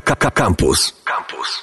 Campus. 0.00 1.02
Campus. 1.04 1.62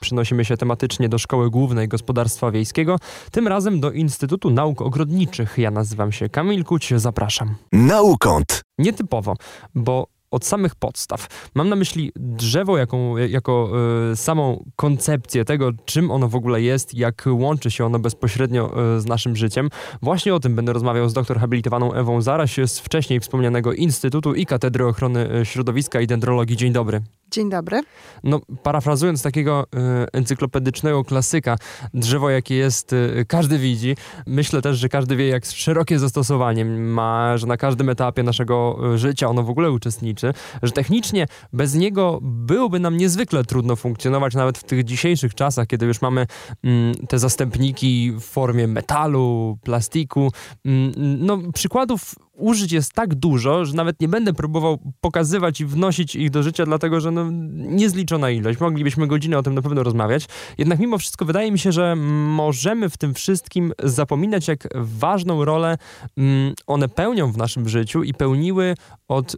Przenosimy 0.00 0.44
się 0.44 0.56
tematycznie 0.56 1.08
do 1.08 1.18
Szkoły 1.18 1.50
Głównej 1.50 1.88
Gospodarstwa 1.88 2.50
Wiejskiego, 2.50 2.96
tym 3.30 3.48
razem 3.48 3.80
do 3.80 3.90
Instytutu 3.90 4.50
Nauk 4.50 4.82
Ogrodniczych. 4.82 5.58
Ja 5.58 5.70
nazywam 5.70 6.12
się 6.12 6.28
Kamil 6.28 6.64
Kuć, 6.64 6.92
zapraszam. 6.96 7.54
Naukąt. 7.72 8.62
Nietypowo, 8.78 9.34
bo 9.74 10.06
od 10.32 10.44
samych 10.44 10.74
podstaw. 10.74 11.26
Mam 11.54 11.68
na 11.68 11.76
myśli 11.76 12.12
drzewo 12.16 12.78
jaką, 12.78 13.16
jako 13.16 13.70
y, 14.12 14.16
samą 14.16 14.64
koncepcję 14.76 15.44
tego, 15.44 15.70
czym 15.84 16.10
ono 16.10 16.28
w 16.28 16.34
ogóle 16.34 16.62
jest, 16.62 16.94
jak 16.94 17.24
łączy 17.32 17.70
się 17.70 17.86
ono 17.86 17.98
bezpośrednio 17.98 18.94
y, 18.96 19.00
z 19.00 19.06
naszym 19.06 19.36
życiem. 19.36 19.68
Właśnie 20.02 20.34
o 20.34 20.40
tym 20.40 20.56
będę 20.56 20.72
rozmawiał 20.72 21.08
z 21.08 21.12
doktor 21.12 21.38
habilitowaną 21.38 21.92
Ewą 21.92 22.22
Zaraś 22.22 22.56
z 22.66 22.78
wcześniej 22.78 23.20
wspomnianego 23.20 23.72
Instytutu 23.72 24.34
i 24.34 24.46
Katedry 24.46 24.86
Ochrony 24.86 25.28
Środowiska 25.44 26.00
i 26.00 26.06
Dendrologii. 26.06 26.56
Dzień 26.56 26.72
dobry. 26.72 27.00
Dzień 27.30 27.50
dobry. 27.50 27.80
No, 28.24 28.40
parafrazując 28.62 29.22
takiego 29.22 29.64
y, 29.64 30.06
encyklopedycznego 30.12 31.04
klasyka, 31.04 31.56
drzewo 31.94 32.30
jakie 32.30 32.54
jest, 32.54 32.92
y, 32.92 33.24
każdy 33.28 33.58
widzi. 33.58 33.96
Myślę 34.26 34.62
też, 34.62 34.78
że 34.78 34.88
każdy 34.88 35.16
wie, 35.16 35.28
jak 35.28 35.46
szerokie 35.46 35.98
zastosowanie 35.98 36.64
ma, 36.64 37.36
że 37.38 37.46
na 37.46 37.56
każdym 37.56 37.88
etapie 37.88 38.22
naszego 38.22 38.78
życia 38.98 39.28
ono 39.28 39.42
w 39.42 39.50
ogóle 39.50 39.70
uczestniczy 39.70 40.21
że 40.62 40.72
technicznie 40.72 41.26
bez 41.52 41.74
niego 41.74 42.18
byłoby 42.22 42.80
nam 42.80 42.96
niezwykle 42.96 43.44
trudno 43.44 43.76
funkcjonować 43.76 44.34
nawet 44.34 44.58
w 44.58 44.64
tych 44.64 44.84
dzisiejszych 44.84 45.34
czasach, 45.34 45.66
kiedy 45.66 45.86
już 45.86 46.02
mamy 46.02 46.26
mm, 46.64 46.94
te 46.94 47.18
zastępniki 47.18 48.12
w 48.12 48.20
formie 48.20 48.68
metalu, 48.68 49.58
plastiku. 49.62 50.32
Mm, 50.64 50.92
no, 51.26 51.38
przykładów 51.54 52.14
użyć 52.32 52.72
jest 52.72 52.92
tak 52.92 53.14
dużo, 53.14 53.64
że 53.64 53.74
nawet 53.74 54.00
nie 54.00 54.08
będę 54.08 54.32
próbował 54.32 54.78
pokazywać 55.00 55.60
i 55.60 55.66
wnosić 55.66 56.14
ich 56.14 56.30
do 56.30 56.42
życia, 56.42 56.66
dlatego 56.66 57.00
że 57.00 57.10
no, 57.10 57.30
niezliczona 57.52 58.30
ilość. 58.30 58.60
Moglibyśmy 58.60 59.06
godzinę 59.06 59.38
o 59.38 59.42
tym 59.42 59.54
na 59.54 59.62
pewno 59.62 59.82
rozmawiać. 59.82 60.26
Jednak 60.58 60.78
mimo 60.78 60.98
wszystko 60.98 61.24
wydaje 61.24 61.52
mi 61.52 61.58
się, 61.58 61.72
że 61.72 61.96
możemy 61.96 62.90
w 62.90 62.96
tym 62.96 63.14
wszystkim 63.14 63.72
zapominać, 63.82 64.48
jak 64.48 64.68
ważną 64.74 65.44
rolę 65.44 65.78
mm, 66.16 66.54
one 66.66 66.88
pełnią 66.88 67.32
w 67.32 67.36
naszym 67.36 67.68
życiu 67.68 68.02
i 68.02 68.14
pełniły 68.14 68.74
od 69.08 69.36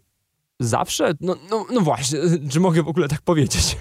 Zawsze? 0.65 1.13
No, 1.21 1.37
no, 1.51 1.67
no 1.73 1.81
właśnie, 1.81 2.19
czy 2.51 2.61
mogę 2.61 2.83
w 2.83 2.89
ogóle 2.89 3.09
tak 3.09 3.23
powiedzieć? 3.23 3.77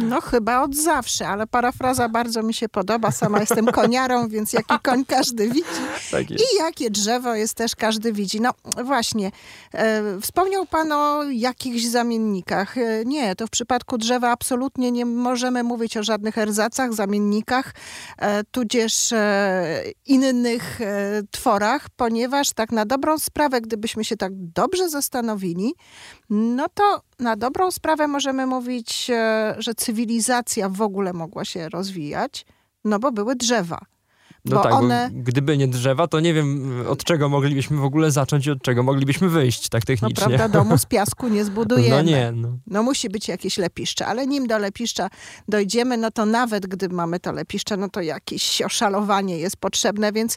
No 0.00 0.20
chyba 0.20 0.62
od 0.62 0.76
zawsze, 0.76 1.28
ale 1.28 1.46
parafraza 1.46 2.08
bardzo 2.08 2.42
mi 2.42 2.54
się 2.54 2.68
podoba. 2.68 3.10
Sama 3.10 3.40
jestem 3.40 3.66
koniarą, 3.66 4.28
więc 4.34 4.52
jaki 4.52 4.74
koń 4.82 5.04
każdy 5.04 5.48
widzi. 5.48 5.80
Tak 6.10 6.30
I 6.30 6.56
jakie 6.58 6.90
drzewo 6.90 7.34
jest 7.34 7.54
też 7.54 7.76
każdy 7.76 8.12
widzi. 8.12 8.40
No 8.40 8.50
właśnie, 8.84 9.30
e, 9.74 10.02
wspomniał 10.20 10.66
pan 10.66 10.92
o 10.92 11.22
jakichś 11.22 11.84
zamiennikach. 11.84 12.78
E, 12.78 13.04
nie, 13.04 13.36
to 13.36 13.46
w 13.46 13.50
przypadku 13.50 13.98
drzewa 13.98 14.30
absolutnie 14.30 14.92
nie 14.92 15.06
możemy 15.06 15.62
mówić 15.62 15.96
o 15.96 16.02
żadnych 16.02 16.38
erzacach, 16.38 16.94
zamiennikach, 16.94 17.74
e, 18.18 18.44
tudzież 18.44 19.12
e, 19.12 19.82
innych 20.06 20.80
e, 20.80 21.22
tworach, 21.30 21.86
ponieważ 21.96 22.52
tak 22.52 22.72
na 22.72 22.86
dobrą 22.86 23.18
sprawę, 23.18 23.60
gdybyśmy 23.60 24.04
się 24.04 24.16
tak 24.16 24.32
dobrze 24.34 24.88
zastanowili, 24.88 25.74
no 26.30 26.66
to 26.74 27.07
na 27.18 27.36
dobrą 27.36 27.70
sprawę 27.70 28.08
możemy 28.08 28.46
mówić, 28.46 29.10
e, 29.10 29.54
że 29.58 29.74
cywilizacja 29.74 30.68
w 30.68 30.82
ogóle 30.82 31.12
mogła 31.12 31.44
się 31.44 31.68
rozwijać, 31.68 32.46
no 32.84 32.98
bo 32.98 33.12
były 33.12 33.36
drzewa. 33.36 33.80
No 34.44 34.56
bo 34.56 34.62
tak, 34.62 34.72
one... 34.72 35.10
bo 35.12 35.22
gdyby 35.22 35.56
nie 35.56 35.68
drzewa, 35.68 36.08
to 36.08 36.20
nie 36.20 36.34
wiem 36.34 36.72
od 36.88 37.04
czego 37.04 37.28
moglibyśmy 37.28 37.76
w 37.76 37.84
ogóle 37.84 38.10
zacząć 38.10 38.46
i 38.46 38.50
od 38.50 38.62
czego 38.62 38.82
moglibyśmy 38.82 39.28
wyjść 39.28 39.68
tak 39.68 39.84
technicznie. 39.84 40.22
No 40.22 40.28
prawda, 40.28 40.48
domu 40.48 40.78
z 40.78 40.86
piasku 40.94 41.28
nie 41.28 41.44
zbudujemy. 41.44 41.96
No 41.96 42.02
nie. 42.02 42.32
No. 42.32 42.58
no 42.66 42.82
musi 42.82 43.08
być 43.08 43.28
jakieś 43.28 43.58
lepiszcze, 43.58 44.06
ale 44.06 44.26
nim 44.26 44.46
do 44.46 44.58
lepiszcza 44.58 45.10
dojdziemy, 45.48 45.96
no 45.96 46.10
to 46.10 46.26
nawet 46.26 46.66
gdy 46.66 46.88
mamy 46.88 47.20
to 47.20 47.32
lepiszcze, 47.32 47.76
no 47.76 47.88
to 47.88 48.00
jakieś 48.00 48.62
oszalowanie 48.62 49.38
jest 49.38 49.56
potrzebne, 49.56 50.12
więc 50.12 50.36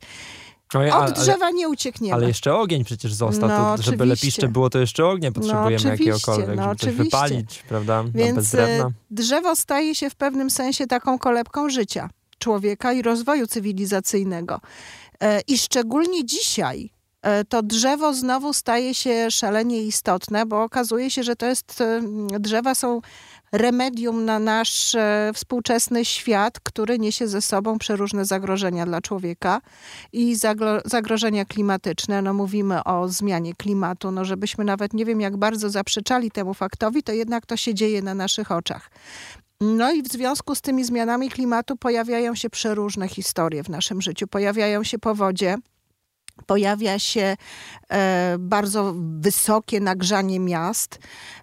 no 0.73 1.00
Od 1.00 1.11
drzewa 1.11 1.51
nie 1.51 1.69
uciekniemy. 1.69 2.13
Ale 2.13 2.28
jeszcze 2.28 2.56
ogień 2.56 2.84
przecież 2.84 3.13
został. 3.13 3.50
No, 3.50 3.78
to, 3.78 3.84
żeby 3.84 4.06
lepiście 4.06 4.47
było, 4.47 4.69
to 4.69 4.79
jeszcze 4.79 5.06
ognia 5.06 5.29
no, 5.29 5.34
potrzebujemy 5.34 5.84
no, 5.84 5.90
jakiegokolwiek, 5.90 6.56
no, 6.56 6.63
żeby 6.63 6.78
coś 6.78 6.94
wypalić, 6.94 7.63
prawda? 7.68 8.03
Więc. 8.13 8.56
E, 8.56 8.91
drzewo 9.12 9.56
staje 9.56 9.95
się 9.95 10.09
w 10.09 10.16
pewnym 10.16 10.50
sensie 10.50 10.88
taką 10.88 11.19
kolebką 11.19 11.69
życia 11.69 12.09
człowieka 12.40 12.94
i 12.94 13.01
rozwoju 13.01 13.47
cywilizacyjnego. 13.47 14.62
E, 15.22 15.41
I 15.47 15.57
szczególnie 15.57 16.25
dzisiaj 16.25 16.90
e, 17.22 17.45
to 17.45 17.63
drzewo 17.63 18.13
znowu 18.13 18.53
staje 18.53 18.95
się 18.95 19.31
szalenie 19.31 19.84
istotne, 19.84 20.45
bo 20.45 20.63
okazuje 20.63 21.12
się, 21.12 21.24
że 21.24 21.35
to 21.35 21.45
jest, 21.45 21.84
drzewa 22.40 22.75
są 22.75 23.01
remedium 23.51 24.25
na 24.25 24.39
nasz 24.39 24.95
e, 24.95 25.31
współczesny 25.34 26.06
świat, 26.06 26.59
który 26.59 27.00
niesie 27.00 27.28
ze 27.28 27.41
sobą 27.41 27.78
przeróżne 27.78 28.25
zagrożenia 28.25 28.85
dla 28.85 29.01
człowieka 29.01 29.62
i 30.13 30.35
zagrożenia 30.85 31.45
klimatyczne. 31.45 32.22
No 32.22 32.34
mówimy 32.34 32.84
o 32.84 33.07
zmianie 33.07 33.56
klimatu, 33.56 34.12
no 34.12 34.25
żebyśmy 34.25 34.63
nawet 34.63 34.94
nie 34.94 35.06
wiem 35.06 35.22
jak 35.22 35.38
bardzo 35.38 35.69
zaprzeczali 35.69 36.31
temu 36.31 36.53
faktowi, 36.53 37.03
to 37.03 37.12
jednak 37.12 37.45
to 37.45 37.57
się 37.57 37.73
dzieje 37.73 38.01
na 38.01 38.13
naszych 38.13 38.51
oczach. 38.51 38.89
No 39.62 39.91
i 39.91 40.03
w 40.03 40.07
związku 40.07 40.56
z 40.56 40.62
tymi 40.62 40.83
zmianami 40.83 41.29
klimatu 41.29 41.78
pojawiają 41.78 42.35
się 42.35 42.50
przeróżne 42.50 43.07
historie 43.07 43.63
w 43.63 43.69
naszym 43.69 44.01
życiu. 44.01 44.28
Pojawiają 44.28 44.83
się 44.83 45.00
powodzie, 45.00 45.57
pojawia 46.45 47.00
się 47.00 47.38
e, 47.89 48.35
bardzo 48.39 48.94
wysokie 49.19 49.79
nagrzanie 49.79 50.39
miast. 50.39 51.00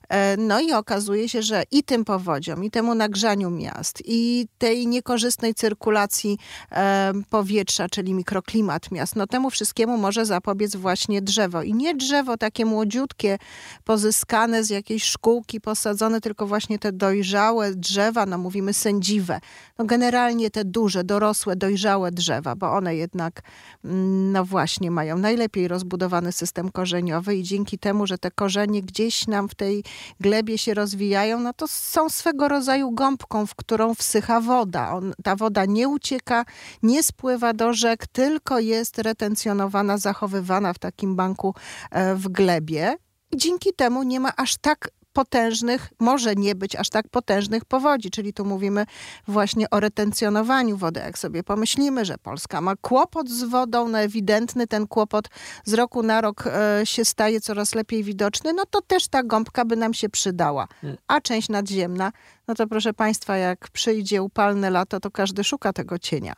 E, 0.09 0.37
no 0.37 0.61
i 0.61 0.73
okazuje 0.73 1.29
się, 1.29 1.43
że 1.43 1.63
i 1.71 1.83
tym 1.83 2.05
powodziom, 2.05 2.65
i 2.65 2.71
temu 2.71 2.95
nagrzaniu 2.95 3.51
miast, 3.51 4.03
i 4.05 4.47
tej 4.59 4.87
niekorzystnej 4.87 5.55
cyrkulacji 5.55 6.39
e, 6.73 7.13
powietrza, 7.31 7.89
czyli 7.89 8.15
mikroklimat 8.15 8.91
miast, 8.91 9.17
no 9.17 9.27
temu 9.27 9.51
wszystkiemu 9.51 9.99
może 9.99 10.27
zapobiec 10.27 10.77
właśnie 10.77 11.23
drzewo. 11.23 11.63
I 11.63 11.75
nie 11.75 11.95
drzewo 11.95 12.37
takie 12.37 12.65
młodziutkie, 12.65 13.39
pozyskane 13.85 14.65
z 14.65 14.71
jakiejś 14.71 15.05
szkółki, 15.05 15.61
posadzone, 15.61 16.21
tylko 16.21 16.47
właśnie 16.47 16.79
te 16.79 16.93
dojrzałe 16.93 17.75
drzewa, 17.75 18.27
no 18.27 18.39
mówimy 18.39 18.75
sędziwe. 18.75 19.41
No 19.79 19.85
generalnie 19.85 20.51
te 20.51 20.65
duże, 20.65 21.05
dorosłe, 21.05 21.57
dojrzałe 21.57 22.13
drzewa, 22.13 22.57
bo 22.57 22.73
one 22.73 22.97
jednak, 22.97 23.43
mm, 23.85 24.33
no 24.33 24.45
właśnie, 24.45 24.91
mają 24.91 25.19
najlepiej 25.19 25.69
rozbudowany 25.69 26.33
system 26.33 26.71
korzeniowy 26.71 27.37
i 27.37 27.43
dzięki 27.43 27.79
temu, 27.79 28.07
że 28.07 28.19
te 28.19 28.31
korzenie 28.31 28.83
gdzieś 28.83 29.27
nam 29.27 29.49
w 29.49 29.55
tej 29.55 29.85
glebie 30.21 30.59
się 30.59 30.75
rozwijają, 30.75 31.41
no 31.41 31.53
to 31.53 31.69
są 31.69 32.09
swego 32.09 32.49
rodzaju 32.49 32.91
gąbką, 32.93 33.47
w 33.47 33.55
którą 33.55 33.95
wsycha 33.95 34.41
woda. 34.41 34.93
On, 34.93 35.13
ta 35.25 35.37
woda 35.37 35.65
nie 35.65 35.89
ucieka, 35.89 36.45
nie 36.83 37.03
spływa 37.03 37.53
do 37.53 37.73
rzek, 37.73 38.07
tylko 38.07 38.59
jest 38.59 38.99
retencjonowana, 38.99 39.99
zachowywana 39.99 40.73
w 40.73 40.79
takim 40.79 41.17
banku 41.17 41.55
e, 41.91 42.15
w 42.15 42.29
glebie. 42.29 42.97
I 43.31 43.37
dzięki 43.37 43.73
temu 43.73 44.03
nie 44.03 44.21
ma 44.21 44.33
aż 44.37 44.57
tak 44.57 44.91
potężnych, 45.19 45.89
może 45.99 46.35
nie 46.35 46.55
być 46.55 46.77
aż 46.77 46.91
tak 46.91 47.09
potężnych 47.09 47.65
powodzi, 47.65 48.11
czyli 48.11 48.33
tu 48.33 48.45
mówimy 48.45 48.87
właśnie 49.29 49.71
o 49.71 49.81
retencjonowaniu 49.81 50.77
wody. 50.77 51.01
Jak 51.01 51.19
sobie 51.19 51.43
pomyślimy, 51.43 52.05
że 52.05 52.19
Polska 52.19 52.61
ma 52.61 52.77
kłopot 52.77 53.29
z 53.29 53.45
wodą, 53.45 53.89
no 53.89 53.99
ewidentny 53.99 54.67
ten 54.67 54.87
kłopot 54.87 55.29
z 55.65 55.75
roku 55.75 56.03
na 56.03 56.21
rok 56.21 56.45
e, 56.47 56.87
się 56.87 57.05
staje 57.05 57.41
coraz 57.41 57.75
lepiej 57.75 58.05
widoczny, 58.05 58.53
no 58.53 58.65
to 58.71 58.81
też 58.83 59.09
ta 59.09 59.23
gąbka 59.23 59.65
by 59.65 59.77
nam 59.77 59.95
się 59.95 60.09
przydała. 60.09 60.69
Hmm. 60.81 60.99
A 61.09 61.21
część 61.21 61.49
nadziemna, 61.49 62.13
no 62.49 62.55
to 62.55 62.67
proszę 62.67 62.95
Państwa, 62.95 63.37
jak 63.37 63.69
przyjdzie 63.69 64.23
upalne 64.23 64.71
lato, 64.71 65.01
to 65.01 65.11
każdy 65.11 65.45
szuka 65.45 65.73
tego 65.73 65.99
cienia 65.99 66.35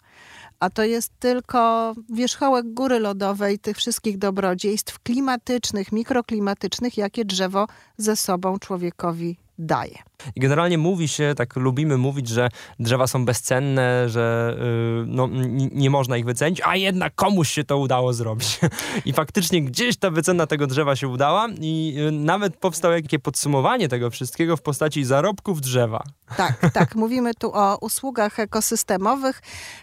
a 0.61 0.71
to 0.71 0.85
jest 0.85 1.13
tylko 1.19 1.95
wierzchołek 2.09 2.75
góry 2.75 2.99
lodowej 3.01 3.59
tych 3.59 3.77
wszystkich 3.77 4.19
dobrodziejstw 4.19 4.99
klimatycznych, 4.99 5.93
mikroklimatycznych, 5.93 6.97
jakie 6.97 7.25
drzewo 7.25 7.67
ze 7.97 8.17
sobą 8.17 8.59
człowiekowi 8.59 9.37
daje. 9.61 9.99
I 10.37 10.41
generalnie 10.41 10.79
mówi 10.79 11.09
się, 11.09 11.35
tak 11.37 11.57
lubimy 11.57 11.97
mówić, 11.97 12.29
że 12.29 12.49
drzewa 12.81 13.07
są 13.07 13.25
bezcenne, 13.25 14.09
że 14.09 14.57
yy, 14.59 15.05
no, 15.07 15.29
nie 15.73 15.91
można 15.91 16.17
ich 16.17 16.25
wycenić, 16.25 16.61
a 16.65 16.77
jednak 16.77 17.15
komuś 17.15 17.51
się 17.51 17.65
to 17.65 17.79
udało 17.79 18.13
zrobić. 18.13 18.61
I 19.07 19.13
faktycznie 19.13 19.63
gdzieś 19.63 19.97
ta 19.97 20.11
wycena 20.11 20.47
tego 20.47 20.67
drzewa 20.67 20.97
się 20.97 21.09
udała 21.09 21.49
i 21.61 21.95
yy, 21.95 22.13
nawet 22.13 22.57
powstało 22.57 22.95
jakieś 22.95 23.21
podsumowanie 23.21 23.89
tego 23.89 24.11
wszystkiego 24.11 24.57
w 24.57 24.63
postaci 24.63 25.05
zarobków 25.05 25.61
drzewa. 25.61 26.03
Tak, 26.37 26.73
tak. 26.73 26.95
Mówimy 26.95 27.35
tu 27.35 27.51
o 27.55 27.77
usługach 27.77 28.41
ekosystemowych, 28.41 29.43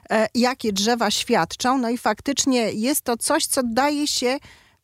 e, 0.10 0.28
jakie 0.36 0.74
drzewa 0.74 1.12
świadczą. 1.12 1.78
No 1.78 1.90
i 1.90 1.98
faktycznie 1.98 2.72
jest 2.72 3.02
to 3.02 3.18
coś, 3.18 3.46
co 3.46 3.62
daje 3.64 4.08
się 4.08 4.38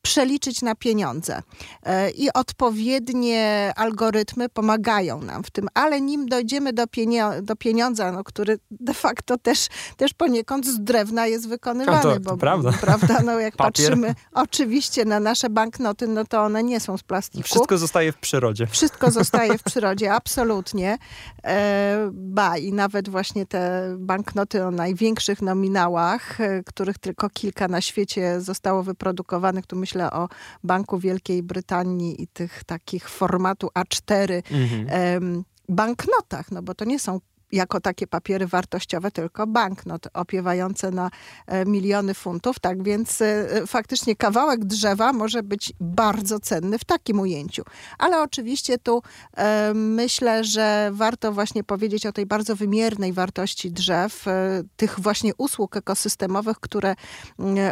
przeliczyć 0.03 0.61
na 0.61 0.75
pieniądze. 0.75 1.41
E, 1.83 2.09
I 2.11 2.33
odpowiednie 2.33 3.73
algorytmy 3.75 4.49
pomagają 4.49 5.21
nam 5.21 5.43
w 5.43 5.51
tym, 5.51 5.67
ale 5.73 6.01
nim 6.01 6.25
dojdziemy 6.25 6.73
do, 6.73 6.87
pienio 6.87 7.41
do 7.41 7.55
pieniądza, 7.55 8.11
no, 8.11 8.23
który 8.23 8.59
de 8.71 8.93
facto 8.93 9.37
też, 9.37 9.67
też 9.97 10.13
poniekąd 10.13 10.67
z 10.67 10.79
drewna 10.79 11.27
jest 11.27 11.49
wykonywany. 11.49 12.01
to, 12.01 12.13
to 12.13 12.19
bo, 12.19 12.37
prawda. 12.37 12.71
prawda. 12.81 13.21
No, 13.25 13.39
jak 13.39 13.55
patrzymy 13.65 14.15
oczywiście 14.31 15.05
na 15.05 15.19
nasze 15.19 15.49
banknoty, 15.49 16.07
no 16.07 16.25
to 16.25 16.41
one 16.41 16.63
nie 16.63 16.79
są 16.79 16.97
z 16.97 17.03
plastiku. 17.03 17.43
Wszystko 17.43 17.77
zostaje 17.77 18.11
w 18.11 18.17
przyrodzie. 18.17 18.67
Wszystko 18.67 19.11
zostaje 19.21 19.57
w 19.57 19.63
przyrodzie, 19.63 20.13
absolutnie. 20.13 20.97
E, 21.43 22.09
ba, 22.11 22.57
i 22.57 22.73
nawet 22.73 23.09
właśnie 23.09 23.45
te 23.45 23.95
banknoty 23.99 24.65
o 24.65 24.71
największych 24.71 25.41
nominałach, 25.41 26.41
e, 26.41 26.63
których 26.63 26.97
tylko 26.97 27.29
kilka 27.29 27.67
na 27.67 27.81
świecie 27.81 28.41
zostało 28.41 28.83
wyprodukowanych, 28.83 29.65
tu 29.67 29.75
myślę 29.75 29.92
o 30.01 30.29
Banku 30.63 30.99
Wielkiej 30.99 31.43
Brytanii 31.43 32.21
i 32.21 32.27
tych 32.27 32.63
takich 32.63 33.09
formatu 33.09 33.69
A4 33.79 34.41
Mhm. 34.51 35.43
banknotach, 35.69 36.51
no 36.51 36.61
bo 36.61 36.75
to 36.75 36.85
nie 36.85 36.99
są 36.99 37.19
jako 37.53 37.81
takie 37.81 38.07
papiery 38.07 38.47
wartościowe, 38.47 39.11
tylko 39.11 39.47
banknot 39.47 40.07
opiewające 40.13 40.91
na 40.91 41.11
e, 41.47 41.65
miliony 41.65 42.13
funtów. 42.13 42.59
Tak 42.59 42.83
więc 42.83 43.21
e, 43.21 43.47
faktycznie 43.67 44.15
kawałek 44.15 44.65
drzewa 44.65 45.13
może 45.13 45.43
być 45.43 45.73
bardzo 45.79 46.39
cenny 46.39 46.79
w 46.79 46.83
takim 46.85 47.19
ujęciu. 47.19 47.63
Ale 47.97 48.21
oczywiście 48.21 48.77
tu 48.77 49.01
e, 49.37 49.73
myślę, 49.73 50.43
że 50.43 50.89
warto 50.93 51.31
właśnie 51.31 51.63
powiedzieć 51.63 52.05
o 52.05 52.11
tej 52.11 52.25
bardzo 52.25 52.55
wymiernej 52.55 53.13
wartości 53.13 53.71
drzew, 53.71 54.27
e, 54.27 54.63
tych 54.77 54.99
właśnie 54.99 55.31
usług 55.37 55.77
ekosystemowych, 55.77 56.59
które 56.59 56.95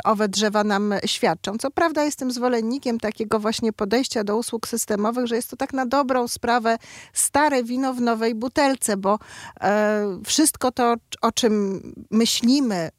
owe 0.03 0.29
drzewa 0.29 0.63
nam 0.63 0.93
świadczą. 1.05 1.57
Co 1.57 1.71
prawda 1.71 2.03
jestem 2.03 2.31
zwolennikiem 2.31 2.99
takiego 2.99 3.39
właśnie 3.39 3.73
podejścia 3.73 4.23
do 4.23 4.37
usług 4.37 4.67
systemowych, 4.67 5.27
że 5.27 5.35
jest 5.35 5.49
to 5.49 5.57
tak 5.57 5.73
na 5.73 5.85
dobrą 5.85 6.27
sprawę 6.27 6.77
stare 7.13 7.63
wino 7.63 7.93
w 7.93 8.01
nowej 8.01 8.35
butelce, 8.35 8.97
bo 8.97 9.19
e, 9.61 9.70
wszystko 10.25 10.71
to, 10.71 10.95
o 11.21 11.31
czym 11.31 11.81
myślimy, 12.11 12.89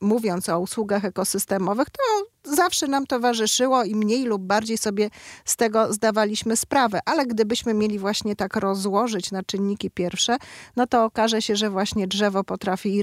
mówiąc 0.00 0.48
o 0.48 0.60
usługach 0.60 1.04
ekosystemowych, 1.04 1.90
to 1.90 2.29
zawsze 2.44 2.86
nam 2.86 3.06
towarzyszyło 3.06 3.84
i 3.84 3.94
mniej 3.94 4.24
lub 4.24 4.42
bardziej 4.42 4.78
sobie 4.78 5.10
z 5.44 5.56
tego 5.56 5.92
zdawaliśmy 5.92 6.56
sprawę. 6.56 7.00
Ale 7.04 7.26
gdybyśmy 7.26 7.74
mieli 7.74 7.98
właśnie 7.98 8.36
tak 8.36 8.56
rozłożyć 8.56 9.32
na 9.32 9.42
czynniki 9.42 9.90
pierwsze, 9.90 10.36
no 10.76 10.86
to 10.86 11.04
okaże 11.04 11.42
się, 11.42 11.56
że 11.56 11.70
właśnie 11.70 12.06
drzewo 12.06 12.44
potrafi 12.44 13.02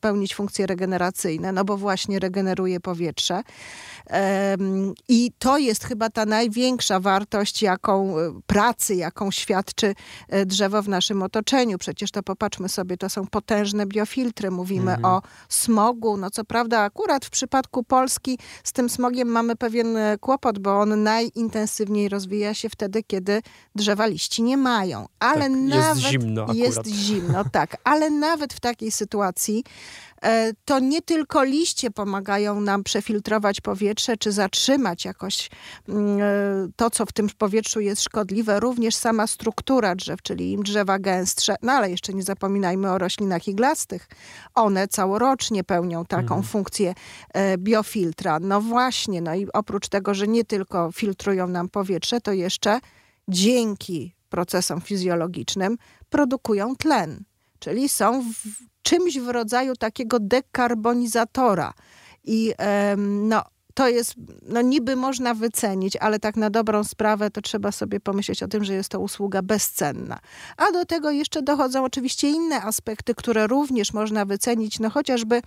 pełnić 0.00 0.34
funkcje 0.34 0.66
regeneracyjne, 0.66 1.52
no 1.52 1.64
bo 1.64 1.76
właśnie 1.76 2.18
regeneruje 2.18 2.80
powietrze. 2.80 3.42
I 5.08 5.30
to 5.38 5.58
jest 5.58 5.84
chyba 5.84 6.10
ta 6.10 6.26
największa 6.26 7.00
wartość, 7.00 7.62
jaką 7.62 8.18
e, 8.18 8.40
pracy, 8.46 8.94
jaką 8.94 9.30
świadczy 9.30 9.94
e, 10.28 10.46
drzewo 10.46 10.82
w 10.82 10.88
naszym 10.88 11.22
otoczeniu. 11.22 11.78
Przecież 11.78 12.10
to 12.10 12.22
popatrzmy 12.22 12.68
sobie, 12.68 12.96
to 12.96 13.10
są 13.10 13.26
potężne 13.26 13.86
biofiltry. 13.86 14.50
Mówimy 14.50 14.92
Mhm. 14.92 15.04
o 15.04 15.22
smogu. 15.48 16.16
No 16.16 16.30
co 16.30 16.44
prawda 16.44 16.80
akurat 16.80 17.24
w 17.24 17.30
przypadku 17.30 17.84
Polski 17.84 18.38
z 18.66 18.72
tym 18.72 18.88
smogiem 18.88 19.28
mamy 19.28 19.56
pewien 19.56 19.96
e, 19.96 20.18
kłopot, 20.18 20.58
bo 20.58 20.80
on 20.80 21.02
najintensywniej 21.02 22.08
rozwija 22.08 22.54
się 22.54 22.68
wtedy, 22.68 23.02
kiedy 23.02 23.42
drzewa 23.74 24.06
liści 24.06 24.42
nie 24.42 24.56
mają. 24.56 25.06
Ale 25.18 25.40
Tak, 25.40 25.50
jest 25.52 25.76
nawet 25.76 25.98
zimno 25.98 26.42
akurat. 26.42 26.56
jest 26.56 26.86
zimno, 26.86 27.44
tak. 27.52 27.76
Ale 27.84 28.10
nawet 28.10 28.54
w 28.54 28.60
takiej 28.60 28.90
sytuacji 28.90 29.64
to 30.64 30.78
nie 30.78 31.02
tylko 31.02 31.44
liście 31.44 31.90
pomagają 31.90 32.60
nam 32.60 32.84
przefiltrować 32.84 33.60
powietrze, 33.60 34.16
czy 34.16 34.32
zatrzymać 34.32 35.04
jakoś 35.04 35.50
mm, 35.88 36.20
e, 36.20 36.24
to, 36.76 36.90
co 36.90 37.06
w 37.06 37.12
tym 37.12 37.28
powietrzu 37.38 37.80
jest 37.80 38.02
szkodliwe, 38.02 38.60
również 38.60 38.94
sama 38.94 39.26
struktura 39.26 39.94
drzew, 39.94 40.22
czyli 40.22 40.52
im 40.52 40.62
drzewa 40.62 40.98
gęstsze, 40.98 41.54
no 41.62 41.72
ale 41.72 41.90
jeszcze 41.90 42.14
nie 42.14 42.22
zapominajmy 42.22 42.90
o 42.90 42.98
roślinach 42.98 43.48
iglastych. 43.48 44.08
One 44.54 44.88
całorocznie 44.88 45.64
pełnią 45.64 46.04
taką 46.04 46.34
Mhm. 46.34 46.42
funkcję 46.42 46.94
e, 47.34 47.58
biofiltra. 47.58 48.38
No 48.40 48.60
właśnie, 48.60 49.20
no 49.20 49.34
i 49.34 49.46
oprócz 49.52 49.88
tego, 49.88 50.14
że 50.14 50.28
nie 50.28 50.44
tylko 50.44 50.92
filtrują 50.92 51.48
nam 51.48 51.68
powietrze, 51.68 52.20
to 52.20 52.32
jeszcze 52.32 52.80
dzięki 53.28 54.14
procesom 54.28 54.80
fizjologicznym 54.80 55.78
produkują 56.10 56.76
tlen, 56.76 57.24
czyli 57.58 57.88
są 57.88 58.22
w 58.22 58.32
czymś 58.82 59.18
w 59.18 59.28
rodzaju 59.28 59.76
takiego 59.76 60.20
dekarbonizatora. 60.20 61.72
I 62.24 62.52
no, 63.06 63.42
to 63.76 63.88
jest, 63.88 64.14
no 64.42 64.60
niby 64.62 64.96
można 64.96 65.34
wycenić, 65.34 65.96
ale 65.96 66.18
tak 66.18 66.36
na 66.36 66.50
dobrą 66.50 66.84
sprawę 66.84 67.30
to 67.30 67.40
trzeba 67.40 67.72
sobie 67.72 68.00
pomyśleć 68.00 68.42
o 68.42 68.48
tym, 68.48 68.64
że 68.64 68.74
jest 68.74 68.88
to 68.88 69.00
usługa 69.00 69.42
bezcenna. 69.42 70.18
A 70.56 70.72
do 70.72 70.84
tego 70.84 71.10
jeszcze 71.10 71.42
dochodzą 71.42 71.84
oczywiście 71.84 72.30
inne 72.30 72.62
aspekty, 72.62 73.14
które 73.14 73.46
również 73.46 73.92
można 73.92 74.24
wycenić, 74.24 74.80
no 74.80 74.90
chociażby 74.90 75.42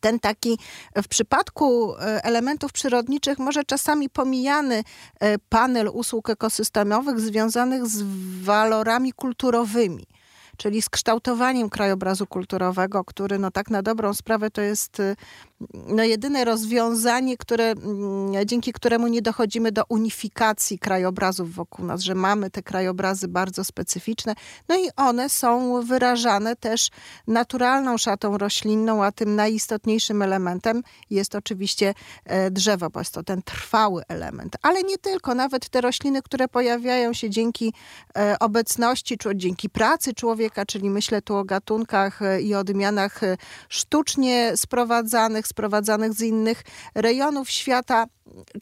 ten 0.00 0.20
taki 0.20 0.58
w 1.02 1.08
przypadku 1.08 1.94
e, 1.94 2.24
elementów 2.24 2.72
przyrodniczych 2.72 3.38
może 3.38 3.64
czasami 3.64 4.10
pomijany 4.10 4.84
e, 5.20 5.38
panel 5.38 5.90
usług 5.92 6.30
ekosystemowych 6.30 7.20
związanych 7.20 7.86
z 7.86 8.02
walorami 8.44 9.12
kulturowymi. 9.12 10.06
Czyli 10.62 10.82
z 10.82 10.88
kształtowaniem 10.88 11.70
krajobrazu 11.70 12.26
kulturowego, 12.26 13.04
który 13.04 13.38
no 13.38 13.50
tak 13.50 13.70
na 13.70 13.82
dobrą 13.82 14.14
sprawę 14.14 14.50
to 14.50 14.60
jest 14.60 15.00
y, 15.00 15.16
no 15.88 16.04
jedyne 16.04 16.44
rozwiązanie, 16.44 17.36
które, 17.36 17.64
mm, 17.70 18.46
dzięki 18.46 18.72
któremu 18.72 19.08
nie 19.08 19.22
dochodzimy 19.22 19.72
do 19.72 19.82
unifikacji 19.88 20.78
krajobrazów 20.78 21.54
wokół 21.54 21.84
nas, 21.86 22.00
że 22.00 22.14
mamy 22.14 22.50
te 22.50 22.62
krajobrazy 22.62 23.28
bardzo 23.28 23.64
specyficzne, 23.64 24.34
no 24.68 24.76
i 24.76 24.88
one 24.96 25.28
są 25.28 25.82
wyrażane 25.82 26.56
też 26.56 26.88
naturalną 27.26 27.98
szatą 27.98 28.38
roślinną, 28.38 29.04
a 29.04 29.12
tym 29.12 29.36
najistotniejszym 29.36 30.22
elementem 30.22 30.82
jest 31.10 31.34
oczywiście 31.34 31.94
e, 32.24 32.50
drzewo, 32.50 32.90
bo 32.90 33.00
jest 33.00 33.14
to 33.14 33.22
ten 33.22 33.42
trwały 33.42 34.02
element. 34.08 34.56
Ale 34.62 34.82
nie 34.82 34.98
tylko, 34.98 35.34
nawet 35.34 35.68
te 35.68 35.80
rośliny, 35.80 36.22
które 36.22 36.48
pojawiają 36.48 37.12
się 37.12 37.30
dzięki 37.30 37.72
e, 38.16 38.38
obecności, 38.38 39.18
czy 39.18 39.36
dzięki 39.36 39.70
pracy 39.70 40.14
człowieka, 40.14 40.66
czyli 40.66 40.90
myślę 40.90 41.22
tu 41.22 41.36
o 41.36 41.44
gatunkach 41.44 42.22
e, 42.22 42.42
i 42.42 42.54
odmianach 42.54 43.20
sztucznie 43.68 44.52
sprowadzanych, 44.56 45.46
sprowadzanych 45.52 46.12
z 46.12 46.20
innych 46.22 46.62
rejonów 46.94 47.50
świata, 47.50 48.06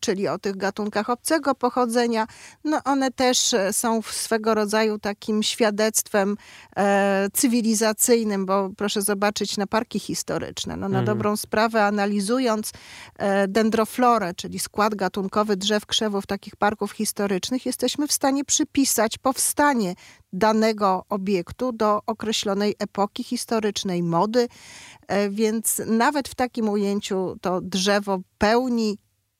czyli 0.00 0.28
o 0.28 0.38
tych 0.38 0.56
gatunkach 0.56 1.10
obcego 1.10 1.54
pochodzenia, 1.54 2.26
no 2.64 2.80
one 2.84 3.10
też 3.10 3.54
e, 3.54 3.72
są 3.72 4.02
swego 4.02 4.54
rodzaju 4.54 4.98
takim 4.98 5.42
świadectwem 5.42 6.36
e, 6.76 7.28
cywilizacyjnym, 7.32 8.46
bo 8.46 8.70
proszę 8.76 9.02
zobaczyć 9.02 9.56
na 9.56 9.66
parki 9.66 9.98
historyczne. 9.98 10.76
No, 10.76 10.88
na 10.88 10.98
Mhm. 11.00 11.06
dobrą 11.06 11.36
sprawę, 11.36 11.84
analizując 11.84 12.72
e, 13.18 13.48
dendroflorę, 13.48 14.34
czyli 14.34 14.58
skład 14.58 14.94
gatunkowy 14.94 15.56
drzew, 15.56 15.86
krzewów 15.86 16.26
takich 16.26 16.56
parków 16.56 16.92
historycznych, 16.92 17.66
jesteśmy 17.66 18.06
w 18.06 18.12
stanie 18.12 18.44
przypisać 18.44 19.18
powstanie 19.18 19.94
danego 20.32 21.04
obiektu 21.08 21.72
do 21.72 22.00
określonej 22.06 22.74
epoki 22.78 23.24
historycznej, 23.24 24.02
mody, 24.02 24.48
e, 25.08 25.30
więc 25.30 25.82
nawet 25.86 26.28
w 26.28 26.34
takim 26.34 26.68
ujęciu 26.68 27.36
to 27.40 27.60
drzewo 27.60 28.18
pełni 28.38 28.98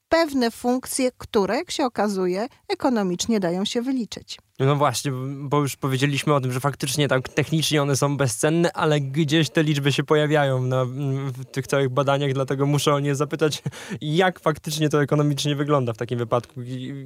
pewne 0.09 0.51
funkcje, 0.51 1.11
które, 1.19 1.57
jak 1.57 1.71
się 1.71 1.85
okazuje, 1.85 2.49
ekonomicznie 2.69 3.41
dają 3.41 3.65
się 3.65 3.83
wyliczyć. 3.83 4.39
No 4.61 4.77
właśnie, 4.77 5.13
bo 5.39 5.61
już 5.61 5.77
powiedzieliśmy 5.77 6.35
o 6.35 6.41
tym, 6.41 6.53
że 6.53 6.61
faktycznie 6.61 7.09
tak 7.09 7.29
technicznie 7.29 7.83
one 7.83 7.97
są 7.97 8.17
bezcenne, 8.17 8.73
ale 8.73 9.01
gdzieś 9.01 9.51
te 9.51 9.63
liczby 9.63 9.93
się 9.93 10.05
pojawiają 10.05 10.63
na, 10.63 10.85
w 10.85 11.45
tych 11.45 11.67
całych 11.67 11.89
badaniach, 11.89 12.33
dlatego 12.33 12.67
muszę 12.67 12.95
o 12.95 13.01
nie 13.01 13.15
zapytać, 13.15 13.63
jak 14.01 14.41
faktycznie 14.41 14.89
to 14.89 15.03
ekonomicznie 15.03 15.57
wygląda 15.57 15.93
w 15.93 15.97
takim 15.97 16.19
wypadku. 16.19 16.61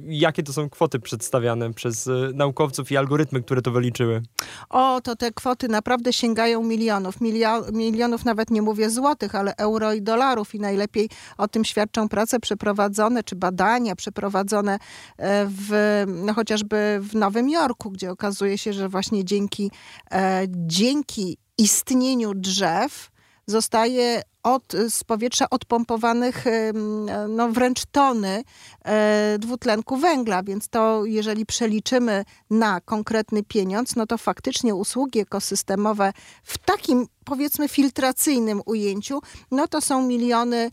Jakie 0.07 0.43
to 0.43 0.53
są 0.53 0.69
kwoty 0.69 0.99
przedstawiane 0.99 1.73
przez 1.73 2.07
y, 2.07 2.31
naukowców 2.33 2.91
i 2.91 2.97
algorytmy, 2.97 3.41
które 3.43 3.61
to 3.61 3.71
wyliczyły? 3.71 4.21
O, 4.69 5.01
to 5.01 5.15
te 5.15 5.31
kwoty 5.31 5.67
naprawdę 5.67 6.13
sięgają 6.13 6.63
milionów. 6.63 7.21
Milio- 7.21 7.73
milionów 7.73 8.25
nawet 8.25 8.51
nie 8.51 8.61
mówię 8.61 8.89
złotych, 8.89 9.35
ale 9.35 9.55
euro 9.55 9.93
i 9.93 10.01
dolarów 10.01 10.55
i 10.55 10.59
najlepiej 10.59 11.09
o 11.37 11.47
tym 11.47 11.65
świadczą 11.65 12.09
prace 12.09 12.39
przeprowadzone, 12.39 13.23
czy 13.23 13.35
badania 13.35 13.95
przeprowadzone 13.95 14.73
e, 15.17 15.47
w, 15.49 16.03
no 16.07 16.33
chociażby 16.33 16.99
w 17.01 17.15
Nowym 17.15 17.44
Jorku, 17.49 17.91
gdzie 17.91 18.11
okazuje 18.11 18.57
się, 18.57 18.73
że 18.73 18.89
właśnie 18.89 19.25
dzięki, 19.25 19.71
e, 20.11 20.43
dzięki 20.49 21.37
istnieniu 21.57 22.33
drzew 22.33 23.11
zostaje 23.47 24.21
od, 24.43 24.73
z 24.89 25.03
powietrza 25.03 25.49
odpompowanych 25.49 26.45
no, 27.29 27.49
wręcz 27.49 27.85
tony 27.91 28.43
e, 28.85 29.35
dwutlenku 29.39 29.97
węgla, 29.97 30.43
więc 30.43 30.69
to 30.69 31.05
jeżeli 31.05 31.45
przeliczymy 31.45 32.25
na 32.49 32.81
konkretny 32.81 33.43
pieniądz, 33.43 33.95
no 33.95 34.05
to 34.05 34.17
faktycznie 34.17 34.75
usługi 34.75 35.19
ekosystemowe 35.19 36.13
w 36.43 36.57
takim 36.57 37.07
powiedzmy 37.25 37.67
filtracyjnym 37.69 38.61
ujęciu, 38.65 39.21
no 39.51 39.67
to 39.67 39.81
są 39.81 40.01
miliony, 40.01 40.69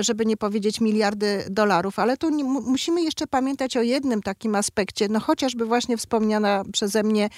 żeby 0.00 0.26
nie 0.26 0.36
powiedzieć 0.36 0.80
miliardy 0.80 1.44
dolarów. 1.50 1.98
Ale 1.98 2.16
tu 2.16 2.30
musimy 2.46 3.02
jeszcze 3.02 3.26
pamiętać 3.26 3.76
o 3.76 3.82
jednym 3.82 4.22
takim 4.22 4.54
aspekcie, 4.54 5.08
no 5.08 5.20
chociażby 5.20 5.66
właśnie 5.66 5.96
wspomniana 5.96 6.62
przeze 6.72 7.02
mnie 7.02 7.28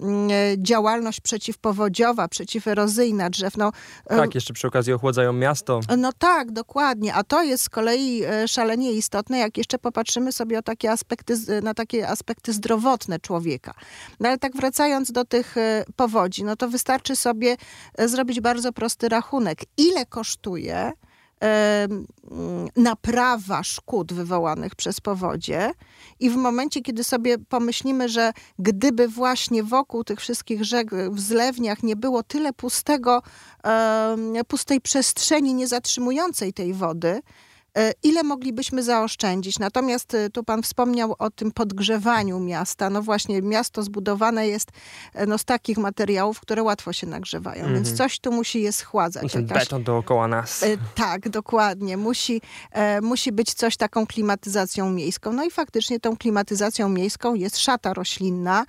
mm, 0.00 0.30
e, 0.30 0.34
działalność 0.58 1.20
przeciwpowodziowa, 1.20 2.28
przeciwerozyjna 2.28 3.30
drzew. 3.30 3.56
No, 3.56 3.72
e, 4.06 4.16
tak, 4.16 4.34
jeszcze 4.34 4.54
przy 4.54 4.66
okazji 4.66 4.92
ochładzają 4.92 5.32
miasto. 5.32 5.80
No 5.98 6.12
tak, 6.18 6.52
dokładnie. 6.52 7.14
A 7.14 7.24
to 7.24 7.42
jest 7.42 7.64
z 7.64 7.68
kolei 7.68 8.22
szalenie 8.46 8.92
istotne, 8.92 9.38
jak 9.38 9.58
jeszcze 9.58 9.78
popatrzymy 9.78 10.32
sobie 10.32 10.58
o 10.58 10.62
takie 10.62 10.92
aspekty, 10.92 11.34
na 11.62 11.74
takie 11.74 12.08
aspekty 12.08 12.52
zdrowotne 12.52 13.18
człowieka. 13.18 13.74
No 14.20 14.28
ale 14.28 14.38
tak 14.38 14.56
wracając 14.56 15.12
do 15.12 15.24
tych 15.24 15.54
powodzi, 15.96 16.44
no 16.44 16.56
to 16.56 16.68
wystarczy 16.68 17.16
sobie 17.16 17.56
zrobić 17.98 18.40
bardzo 18.40 18.72
prosty 18.72 19.08
rachunek. 19.08 19.58
Ile 19.76 20.06
kosztuje 20.06 20.92
naprawa 22.76 23.62
szkód 23.62 24.12
wywołanych 24.12 24.74
przez 24.74 25.00
powodzie. 25.00 25.72
I 26.20 26.30
w 26.30 26.36
momencie, 26.36 26.80
kiedy 26.80 27.04
sobie 27.04 27.38
pomyślimy, 27.38 28.08
że 28.08 28.32
gdyby 28.58 29.08
właśnie 29.08 29.62
wokół 29.62 30.04
tych 30.04 30.20
wszystkich 30.20 30.64
rzek, 30.64 30.90
w 31.10 31.20
zlewniach 31.20 31.82
nie 31.82 31.96
było 31.96 32.22
tyle 32.22 32.52
pustego, 32.52 33.22
pustej 34.48 34.80
przestrzeni 34.80 35.54
nie 35.54 35.68
zatrzymującej 35.68 36.52
tej 36.52 36.74
wody, 36.74 37.22
ile 38.02 38.22
moglibyśmy 38.22 38.82
zaoszczędzić? 38.82 39.58
Natomiast 39.58 40.14
e, 40.14 40.30
tu 40.30 40.44
pan 40.44 40.62
wspomniał 40.62 41.14
o 41.18 41.30
tym 41.30 41.52
podgrzewaniu 41.52 42.40
miasta. 42.40 42.90
No 42.90 43.02
właśnie, 43.02 43.42
miasto 43.42 43.82
zbudowane 43.82 44.48
jest 44.48 44.68
e, 45.14 45.26
no, 45.26 45.38
z 45.38 45.44
takich 45.44 45.78
materiałów, 45.78 46.40
które 46.40 46.62
łatwo 46.62 46.92
się 46.92 47.06
nagrzewają, 47.06 47.62
mm 47.62 47.74
więc 47.74 47.88
mhm. 47.88 47.96
coś 47.96 48.20
tu 48.20 48.32
musi 48.32 48.62
je 48.62 48.72
schładzać. 48.72 49.34
Jakaś... 49.34 49.48
beton 49.48 49.84
dookoła 49.84 50.28
nas. 50.28 50.64
tak, 50.94 51.28
dokładnie. 51.28 51.96
Musi, 51.96 52.40
musi 53.02 53.32
być 53.32 53.54
coś 53.54 53.76
taką 53.76 54.06
klimatyzacją 54.06 54.90
miejską. 54.90 55.32
No 55.32 55.44
i 55.44 55.50
faktycznie 55.50 56.00
tą 56.00 56.16
klimatyzacją 56.16 56.88
miejską 56.88 57.34
jest 57.34 57.58
szata 57.58 57.94
roślinna, 57.94 58.64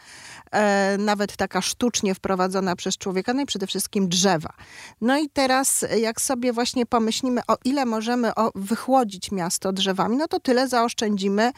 nawet 0.98 1.38
taka 1.38 1.62
sztucznie 1.62 2.16
wprowadzona 2.16 2.76
przez 2.76 2.98
człowieka, 2.98 3.34
no 3.34 3.42
i 3.42 3.46
przede 3.46 3.68
wszystkim 3.68 4.10
drzewa. 4.10 4.54
No 5.02 5.18
i 5.18 5.30
teraz, 5.30 5.86
jak 5.98 6.22
sobie 6.22 6.54
właśnie 6.54 6.86
pomyślimy, 6.86 7.42
o 7.48 7.58
ile 7.66 7.86
możemy 7.86 8.32
wychłodzić 8.56 8.91
ochłodzić 8.92 9.32
miasto 9.32 9.74
drzewami, 9.74 10.18
no 10.18 10.28
to 10.28 10.40
tyle 10.40 10.68
zaoszczędzimy 10.68 11.52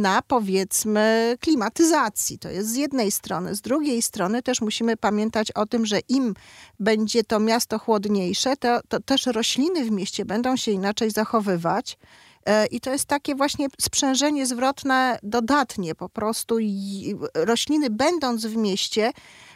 na 0.00 0.22
powiedzmy 0.22 1.36
klimatyzacji. 1.40 2.38
To 2.38 2.50
jest 2.50 2.68
z 2.68 2.76
jednej 2.76 3.10
strony. 3.10 3.54
Z 3.54 3.60
drugiej 3.60 4.02
strony 4.02 4.42
też 4.42 4.60
musimy 4.60 4.96
pamiętać 4.96 5.50
o 5.52 5.66
tym, 5.66 5.86
że 5.86 6.00
im 6.08 6.34
będzie 6.80 7.24
to 7.24 7.40
miasto 7.40 7.78
chłodniejsze, 7.78 8.56
to, 8.56 8.80
to 8.88 9.00
też 9.00 9.26
rośliny 9.26 9.84
w 9.84 9.90
mieście 9.90 10.24
będą 10.24 10.56
się 10.56 10.70
inaczej 10.70 11.10
zachowywać. 11.10 11.98
E, 12.46 12.66
I 12.66 12.80
to 12.80 12.92
jest 12.92 13.04
takie 13.04 13.34
właśnie 13.34 13.66
sprzężenie 13.80 14.46
zwrotne 14.46 15.18
dodatnie 15.22 15.94
po 15.94 16.08
prostu. 16.08 16.58
Rośliny 17.34 17.90
będąc 17.90 18.46
w 18.46 18.56
mieście, 18.56 19.12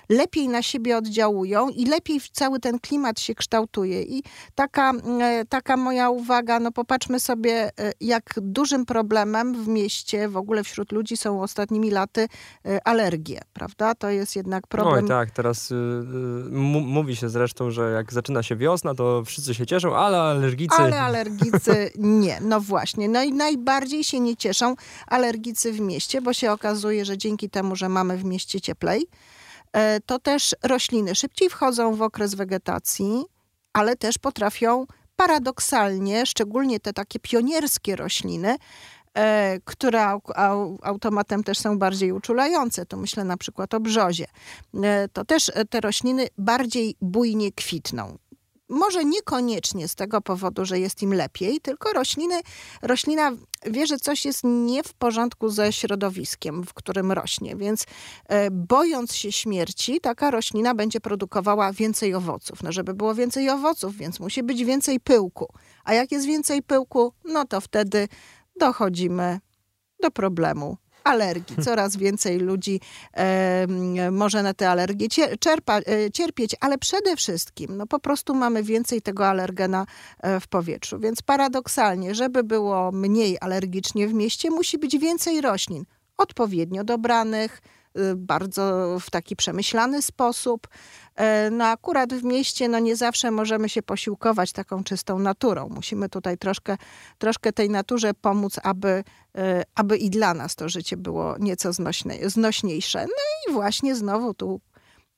lepiej 0.08 0.48
na 0.48 0.62
siebie 0.62 0.96
oddziałują 0.96 1.68
i 1.68 1.86
lepiej 1.86 2.20
cały 2.32 2.60
ten 2.60 2.78
klimat 2.78 3.20
się 3.20 3.34
kształtuje. 3.34 4.02
I 4.02 4.22
taka, 4.54 4.92
e, 5.20 5.44
taka 5.48 5.76
moja 5.76 6.10
uwaga, 6.10 6.60
no 6.60 6.72
popatrzmy 6.72 7.20
sobie, 7.20 7.70
e, 7.80 7.92
jak 8.00 8.34
dużym 8.36 8.86
problemem 8.86 9.64
w 9.64 9.68
mieście, 9.68 10.28
w 10.28 10.36
ogóle 10.36 10.64
wśród 10.64 10.92
ludzi 10.92 11.16
są 11.16 11.42
ostatnimi 11.42 11.90
laty 11.90 12.28
e, 12.66 12.88
alergie, 12.88 13.40
prawda? 13.52 13.94
To 13.94 14.10
jest 14.10 14.36
jednak 14.36 14.66
problem. 14.66 15.04
Oj 15.04 15.08
tak, 15.08 15.30
teraz 15.30 15.70
y, 15.70 15.74
mówi 16.50 17.16
się 17.16 17.28
zresztą, 17.28 17.70
że 17.70 17.92
jak 17.92 18.12
zaczyna 18.12 18.42
się 18.42 18.56
wiosna, 18.56 18.94
to 18.94 19.24
wszyscy 19.24 19.54
się 19.54 19.66
cieszą, 19.66 19.96
ale 19.96 20.18
alergicy... 20.18 20.76
Ale 20.76 21.00
alergicy 21.00 21.90
nie, 22.24 22.38
no 22.40 22.60
właśnie. 22.60 23.08
No 23.08 23.22
i 23.22 23.32
najbardziej 23.32 24.04
się 24.04 24.20
nie 24.20 24.36
cieszą 24.36 24.74
alergicy 25.06 25.72
w 25.72 25.80
mieście, 25.80 26.22
bo 26.22 26.32
się 26.32 26.52
okazuje, 26.52 27.04
że 27.04 27.18
dzięki 27.18 27.50
temu, 27.50 27.76
że 27.76 27.88
mamy 27.88 28.16
w 28.16 28.24
mieście 28.24 28.60
cieplej, 28.60 29.06
to 30.06 30.18
też 30.18 30.56
rośliny 30.62 31.14
szybciej 31.14 31.50
wchodzą 31.50 31.94
w 31.94 32.02
okres 32.02 32.34
wegetacji, 32.34 33.24
ale 33.72 33.96
też 33.96 34.18
potrafią 34.18 34.86
paradoksalnie, 35.16 36.26
szczególnie 36.26 36.80
te 36.80 36.92
takie 36.92 37.18
pionierskie 37.18 37.96
rośliny, 37.96 38.56
e, 39.14 39.58
które 39.64 40.18
automatem 40.82 41.44
też 41.44 41.58
są 41.58 41.78
bardziej 41.78 42.12
uczulające, 42.12 42.86
to 42.86 42.96
myślę 42.96 43.24
na 43.24 43.36
przykład 43.36 43.74
o 43.74 43.80
brzozie, 43.80 44.26
e, 44.84 45.08
to 45.08 45.24
też 45.24 45.52
te 45.70 45.80
rośliny 45.80 46.26
bardziej 46.38 46.96
bujnie 47.00 47.52
kwitną 47.52 48.18
może 48.68 49.04
niekoniecznie 49.04 49.88
z 49.88 49.94
tego 49.94 50.20
powodu, 50.20 50.64
że 50.64 50.78
jest 50.78 51.02
im 51.02 51.14
lepiej, 51.14 51.60
tylko 51.60 51.92
rośliny, 51.92 52.40
roślina 52.82 53.32
wie, 53.66 53.86
że 53.86 53.98
coś 53.98 54.24
jest 54.24 54.40
nie 54.44 54.82
w 54.82 54.94
porządku 54.94 55.48
ze 55.48 55.72
środowiskiem, 55.72 56.64
w 56.64 56.74
którym 56.74 57.12
rośnie, 57.12 57.56
więc 57.56 57.84
e, 58.28 58.50
bojąc 58.50 59.14
się 59.14 59.32
śmierci, 59.32 60.00
taka 60.00 60.30
roślina 60.30 60.74
będzie 60.74 61.00
produkowała 61.00 61.72
więcej 61.72 62.14
owoców. 62.14 62.62
No, 62.62 62.72
żeby 62.72 62.94
było 62.94 63.14
więcej 63.14 63.50
owoców, 63.50 63.96
więc 63.96 64.20
musi 64.20 64.42
być 64.42 64.64
więcej 64.64 65.00
pyłku. 65.00 65.48
A 65.84 65.94
jak 65.94 66.12
jest 66.12 66.26
więcej 66.26 66.62
pyłku, 66.62 67.12
no 67.24 67.44
to 67.44 67.60
wtedy 67.60 68.08
dochodzimy 68.60 69.40
do 70.02 70.10
problemu 70.10 70.76
alergii. 71.06 71.56
Coraz 71.64 71.96
więcej 71.96 72.38
ludzi 72.38 72.80
e, 73.16 73.66
może 74.10 74.42
na 74.42 74.54
te 74.54 74.70
alergie 74.70 75.08
cierpa, 75.40 75.78
e, 75.78 76.10
cierpieć, 76.12 76.56
ale 76.60 76.78
przede 76.78 77.16
wszystkim 77.16 77.76
no 77.76 77.86
po 77.86 77.98
prostu 77.98 78.34
mamy 78.34 78.62
więcej 78.62 79.02
tego 79.02 79.26
alergena 79.26 79.86
e, 80.20 80.40
w 80.40 80.48
powietrzu. 80.48 80.98
Więc 80.98 81.22
paradoksalnie, 81.22 82.14
żeby 82.14 82.44
było 82.44 82.92
mniej 82.92 83.38
alergicznie 83.40 84.08
w 84.08 84.14
mieście, 84.14 84.50
musi 84.50 84.78
być 84.78 84.98
więcej 84.98 85.40
roślin 85.40 85.84
odpowiednio 86.16 86.84
dobranych, 86.84 87.62
bardzo 88.16 88.96
w 89.00 89.10
taki 89.10 89.36
przemyślany 89.36 90.02
sposób. 90.02 90.68
E, 91.16 91.50
no 91.50 91.64
akurat 91.64 92.14
w 92.14 92.24
mieście 92.24 92.68
no 92.68 92.78
nie 92.78 92.96
zawsze 92.96 93.30
możemy 93.30 93.68
się 93.68 93.82
posiłkować 93.82 94.52
taką 94.52 94.84
czystą 94.84 95.18
naturą. 95.18 95.68
Musimy 95.68 96.08
tutaj 96.08 96.38
troszkę, 96.38 96.76
troszkę 97.18 97.52
tej 97.52 97.70
naturze 97.70 98.14
pomóc, 98.14 98.60
aby, 98.62 99.04
e, 99.38 99.62
aby 99.74 99.96
i 99.96 100.10
dla 100.10 100.34
nas 100.34 100.54
to 100.54 100.68
życie 100.68 100.96
było 100.96 101.34
nieco 101.38 101.72
znośne, 101.72 102.14
znośniejsze. 102.24 103.02
No 103.02 103.52
i 103.52 103.54
właśnie 103.54 103.96
znowu 103.96 104.34
tu 104.34 104.60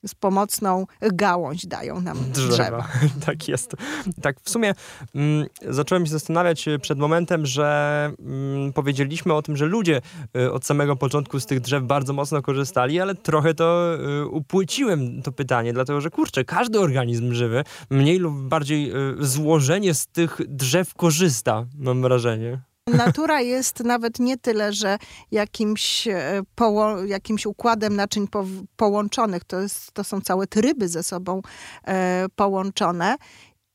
z 0.07 0.15
pomocną 0.15 0.85
gałąź 1.01 1.65
dają 1.65 2.01
nam 2.01 2.17
drzewa. 2.31 2.55
drzewa. 2.55 2.87
tak 3.25 3.47
jest. 3.47 3.75
Tak, 4.21 4.37
w 4.43 4.49
sumie 4.49 4.73
mm, 5.15 5.47
zacząłem 5.69 6.05
się 6.05 6.11
zastanawiać 6.11 6.67
e, 6.67 6.79
przed 6.79 6.99
momentem, 6.99 7.45
że 7.45 8.11
mm, 8.19 8.73
powiedzieliśmy 8.73 9.33
o 9.33 9.41
tym, 9.41 9.57
że 9.57 9.65
ludzie 9.65 10.01
y, 10.37 10.51
od 10.51 10.65
samego 10.65 10.95
początku 10.95 11.39
z 11.39 11.45
tych 11.45 11.59
drzew 11.59 11.83
bardzo 11.83 12.13
mocno 12.13 12.41
korzystali, 12.41 12.99
ale 12.99 13.15
trochę 13.15 13.53
to 13.53 13.95
y, 14.21 14.27
upłyciłem 14.27 15.21
to 15.21 15.31
pytanie, 15.31 15.73
dlatego 15.73 16.01
że 16.01 16.09
kurczę, 16.09 16.45
każdy 16.45 16.79
organizm 16.79 17.33
żywy 17.33 17.63
mniej 17.89 18.19
lub 18.19 18.35
bardziej 18.35 18.91
y, 18.91 18.95
złożenie 19.19 19.93
z 19.93 20.07
tych 20.07 20.41
drzew 20.47 20.93
korzysta, 20.93 21.65
mam 21.77 22.01
wrażenie. 22.01 22.68
Natura 22.89 23.41
jest 23.41 23.83
nawet 23.83 24.19
nie 24.19 24.37
tyle, 24.37 24.73
że 24.73 24.97
jakimś, 25.31 26.07
e, 26.07 26.41
poło, 26.55 27.03
jakimś 27.03 27.45
układem 27.45 27.95
naczyń 27.95 28.27
po, 28.27 28.45
połączonych, 28.75 29.43
to, 29.43 29.59
jest, 29.59 29.91
to 29.91 30.03
są 30.03 30.21
całe 30.21 30.47
tryby 30.47 30.87
ze 30.87 31.03
sobą 31.03 31.41
e, 31.87 32.25
połączone 32.35 33.15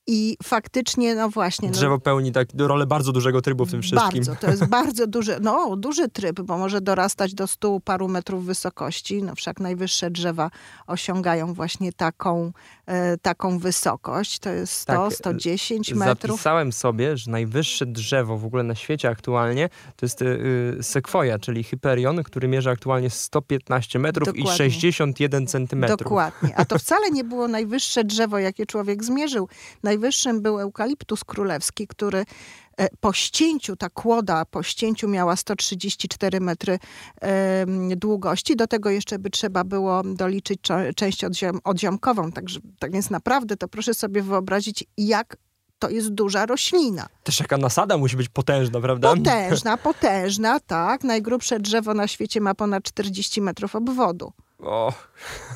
i 0.07 0.37
faktycznie, 0.43 1.15
no 1.15 1.29
właśnie. 1.29 1.69
No 1.69 1.75
Drzewo 1.75 1.95
no, 1.95 2.01
pełni 2.01 2.33
tak 2.33 2.49
rolę 2.59 2.87
bardzo 2.87 3.13
dużego 3.13 3.43
trybu 3.43 3.67
w 3.67 3.71
tym 3.71 3.83
wszystkim. 3.83 4.25
Bardzo, 4.25 4.37
to 4.37 4.51
jest 4.51 4.67
bardzo 4.67 5.07
duży, 5.07 5.37
no 5.41 5.77
duży 5.77 6.09
tryb, 6.09 6.41
bo 6.41 6.59
może 6.59 6.81
dorastać 6.81 7.35
do 7.35 7.47
stu 7.47 7.81
paru 7.81 8.09
metrów 8.09 8.45
wysokości. 8.45 9.23
No 9.23 9.35
wszak 9.35 9.61
najwyższe 9.61 10.11
drzewa 10.11 10.51
osiągają 10.87 11.55
właśnie 11.55 11.93
taką, 11.93 12.53
e, 12.87 13.19
taką 13.19 13.59
wysokość. 13.59 14.39
To 14.39 14.51
jest 14.51 14.73
100, 14.73 14.93
tak, 14.93 15.13
110 15.13 15.95
metrów. 15.95 16.31
Zapisałem 16.37 16.73
sobie, 16.73 17.17
że 17.17 17.31
najwyższe 17.31 17.87
drzewo 17.87 18.39
w 18.39 18.45
ogóle 18.45 18.63
na 18.63 18.75
świecie 18.75 19.09
aktualnie 19.09 19.69
to 19.97 20.07
jest 20.07 20.23
y, 20.23 20.79
sekwoja, 20.83 21.39
czyli 21.39 21.65
Hyperion, 21.65 22.23
który 22.23 22.49
mierzy 22.49 22.71
aktualnie 22.71 23.11
115 23.11 23.99
metrów 23.99 24.27
Dokładnie. 24.27 24.53
i 24.55 24.57
61 24.57 25.47
centymetrów. 25.47 25.99
Dokładnie. 25.99 26.57
A 26.57 26.65
to 26.65 26.79
wcale 26.79 27.11
nie 27.11 27.25
było 27.25 27.49
najwyższe 27.49 28.05
drzewo, 28.05 28.39
jakie 28.39 28.67
człowiek 28.67 29.05
zmierzył. 29.05 29.49
Naj 29.83 29.94
Najwyższym 29.95 30.43
był 30.43 30.61
eukaliptus 30.61 31.25
królewski, 31.25 31.87
który 31.87 32.25
e, 32.77 32.89
po 33.01 33.13
ścięciu, 33.13 33.77
ta 33.77 33.89
kłoda 33.89 34.45
po 34.45 34.63
ścięciu 34.63 35.09
miała 35.09 35.37
134 35.37 36.41
metry 36.41 36.79
e, 37.23 37.97
długości. 37.97 38.57
Do 38.57 38.67
tego 38.67 38.91
jeszcze 38.91 39.19
by 39.19 39.31
trzeba 39.31 39.65
było 39.65 40.03
doliczyć 40.05 40.61
część 40.97 41.25
odziom, 41.25 41.61
odziomkową. 41.65 42.33
Także, 42.33 42.61
tak 42.79 42.93
więc 42.93 43.11
naprawdę 43.11 43.57
to 43.57 43.69
proszę 43.69 43.95
sobie 43.95 44.23
wyobrazić, 44.23 44.85
jak 44.99 45.37
to 45.79 45.91
jest 45.91 46.09
duża 46.09 46.47
roślina. 46.47 47.07
Też 47.25 47.41
jaka 47.41 47.57
nasada 47.57 47.99
musi 47.99 48.17
być 48.17 48.29
potężna, 48.29 48.81
prawda? 48.81 49.15
Potężna, 49.17 49.77
potężna, 49.77 50.61
tak. 50.61 51.05
Najgrubsze 51.05 51.61
drzewo 51.61 51.95
na 51.95 52.09
świecie 52.09 52.41
ma 52.41 52.55
ponad 52.55 52.83
40 52.85 53.41
metrów 53.41 53.77
obwodu. 53.77 54.33
O, 54.65 54.93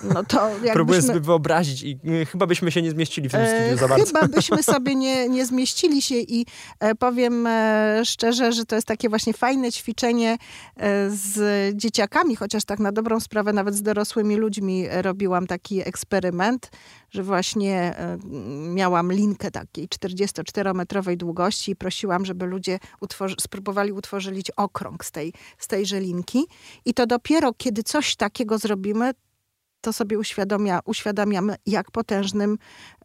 no 0.03 0.25
to 0.25 0.49
jakbyśmy... 0.49 0.73
Próbuję 0.73 1.03
sobie 1.03 1.21
wyobrazić 1.21 1.83
i 1.83 1.99
y, 2.05 2.27
chyba 2.27 2.47
byśmy 2.47 2.73
się 2.73 2.83
nie 2.83 2.91
zmieścili 2.91 3.29
w 3.29 3.33
tym 3.33 3.47
studiu 3.47 3.79
za 3.79 3.89
bardzo. 3.89 4.07
Chyba 4.07 4.29
byśmy 4.29 4.63
sobie 4.75 4.95
nie, 4.95 5.29
nie 5.29 5.47
zmieścili 5.47 6.03
się 6.03 6.15
i 6.15 6.47
e, 6.81 6.95
powiem 6.95 7.47
e, 7.47 8.03
szczerze, 8.05 8.53
że 8.53 8.65
to 8.65 8.75
jest 8.75 8.89
takie 8.89 9.09
właśnie 9.09 9.33
fajne 9.33 9.73
ćwiczenie 9.73 10.33
e, 10.77 11.11
z 11.11 11.77
dzieciakami, 11.77 12.37
chociaż 12.37 12.65
tak 12.65 12.79
na 12.79 12.93
dobrą 12.93 13.21
sprawę 13.21 13.53
nawet 13.53 13.75
z 13.75 13.83
dorosłymi 13.83 14.37
ludźmi 14.37 14.87
robiłam 15.03 15.47
taki 15.47 15.89
eksperyment, 15.89 16.71
że 17.11 17.23
właśnie 17.23 17.95
miałam 18.69 19.13
linkę 19.13 19.51
takiej 19.51 19.89
44-metrowej 19.89 21.17
długości 21.17 21.73
i 21.73 21.77
prosiłam, 21.77 22.25
żeby 22.25 22.47
ludzie 22.47 22.79
utworzy, 23.01 23.35
spróbowali 23.41 23.93
utworzyć 23.93 24.51
okrąg 24.51 25.05
z, 25.05 25.11
tej, 25.11 25.33
z 25.59 25.67
tejże 25.67 26.01
linki 26.01 26.47
i 26.85 26.95
to 26.95 27.07
dopiero 27.07 27.53
kiedy 27.53 27.83
coś 27.83 28.17
takiego 28.17 28.59
zrobimy, 28.59 28.98
to 29.81 29.93
sobie 29.93 30.19
uświadamia, 30.19 30.81
uświadamiamy, 30.85 31.57
jak 31.67 31.91
potężnym 31.91 32.59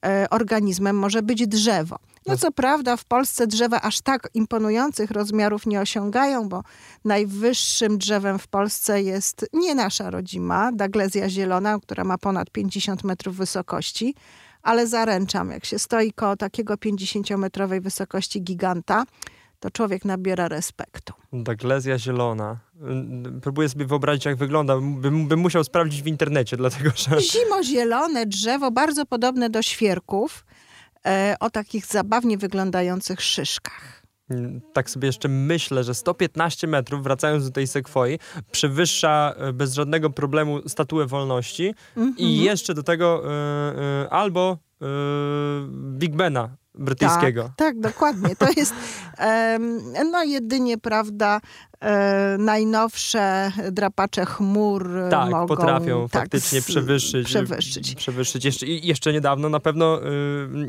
e, 0.05 0.27
organizmem 0.29 0.99
może 0.99 1.21
być 1.21 1.47
drzewo. 1.47 1.99
No 2.25 2.37
co 2.37 2.51
prawda 2.51 2.97
w 2.97 3.05
Polsce 3.05 3.47
drzewa 3.47 3.81
aż 3.81 4.01
tak 4.01 4.29
imponujących 4.33 5.11
rozmiarów 5.11 5.65
nie 5.65 5.81
osiągają, 5.81 6.49
bo 6.49 6.63
najwyższym 7.05 7.97
drzewem 7.97 8.39
w 8.39 8.47
Polsce 8.47 9.01
jest 9.01 9.45
nie 9.53 9.75
nasza 9.75 10.09
rodzima, 10.09 10.71
Daglezja 10.71 11.29
zielona, 11.29 11.79
która 11.79 12.03
ma 12.03 12.17
ponad 12.17 12.49
50 12.49 13.03
metrów 13.03 13.35
wysokości, 13.35 14.15
ale 14.61 14.87
zaręczam, 14.87 15.51
jak 15.51 15.65
się 15.65 15.79
stoi 15.79 16.13
koło 16.13 16.35
takiego 16.35 16.73
50-metrowej 16.73 17.81
wysokości 17.81 18.41
giganta, 18.41 19.05
to 19.63 19.71
człowiek 19.71 20.05
nabiera 20.05 20.47
respektu. 20.47 21.13
Daglezja 21.33 21.99
zielona. 21.99 22.57
Próbuję 23.41 23.69
sobie 23.69 23.85
wyobrazić, 23.85 24.25
jak 24.25 24.35
wygląda. 24.35 24.77
Bym, 24.77 25.27
bym 25.27 25.39
musiał 25.39 25.63
sprawdzić 25.63 26.03
w 26.03 26.07
internecie, 26.07 26.57
dlatego 26.57 26.89
że... 26.95 27.21
Zimozielone 27.21 28.25
drzewo, 28.25 28.71
bardzo 28.71 29.05
podobne 29.05 29.49
do 29.49 29.61
świerków, 29.61 30.45
e, 31.05 31.35
o 31.39 31.49
takich 31.49 31.85
zabawnie 31.85 32.37
wyglądających 32.37 33.21
szyszkach. 33.21 34.03
Tak 34.73 34.89
sobie 34.89 35.05
jeszcze 35.05 35.27
myślę, 35.27 35.83
że 35.83 35.93
115 35.93 36.67
metrów, 36.67 37.03
wracając 37.03 37.45
do 37.45 37.51
tej 37.51 37.67
sekwoi, 37.67 38.19
przewyższa 38.51 39.33
e, 39.37 39.53
bez 39.53 39.73
żadnego 39.73 40.09
problemu 40.09 40.69
statuę 40.69 41.05
wolności 41.05 41.73
mm 41.97 42.13
-hmm. 42.13 42.15
i 42.17 42.25
mhm. 42.25 42.45
jeszcze 42.45 42.73
do 42.73 42.83
tego 42.83 43.23
y, 43.25 44.03
y, 44.05 44.09
albo 44.09 44.57
Big 45.97 46.15
Bena 46.15 46.62
brytyjskiego. 46.75 47.43
Tak, 47.43 47.55
tak, 47.55 47.79
dokładnie. 47.79 48.35
To 48.35 48.47
jest 48.57 48.73
no 50.11 50.23
jedynie, 50.23 50.77
prawda, 50.77 51.41
e, 51.79 52.35
najnowsze 52.39 53.51
drapacze 53.71 54.25
chmur 54.25 54.89
tak, 55.11 55.29
mogą... 55.29 55.47
potrafią 55.47 56.09
tak, 56.09 56.21
faktycznie 56.21 56.61
przewyższyć. 56.61 57.27
Przewyższyć. 57.27 57.95
Przewyższyć. 57.95 58.45
Jeszcze, 58.45 58.67
jeszcze 58.67 59.13
niedawno, 59.13 59.49
na 59.49 59.59
pewno 59.59 59.99
y, 60.03 60.07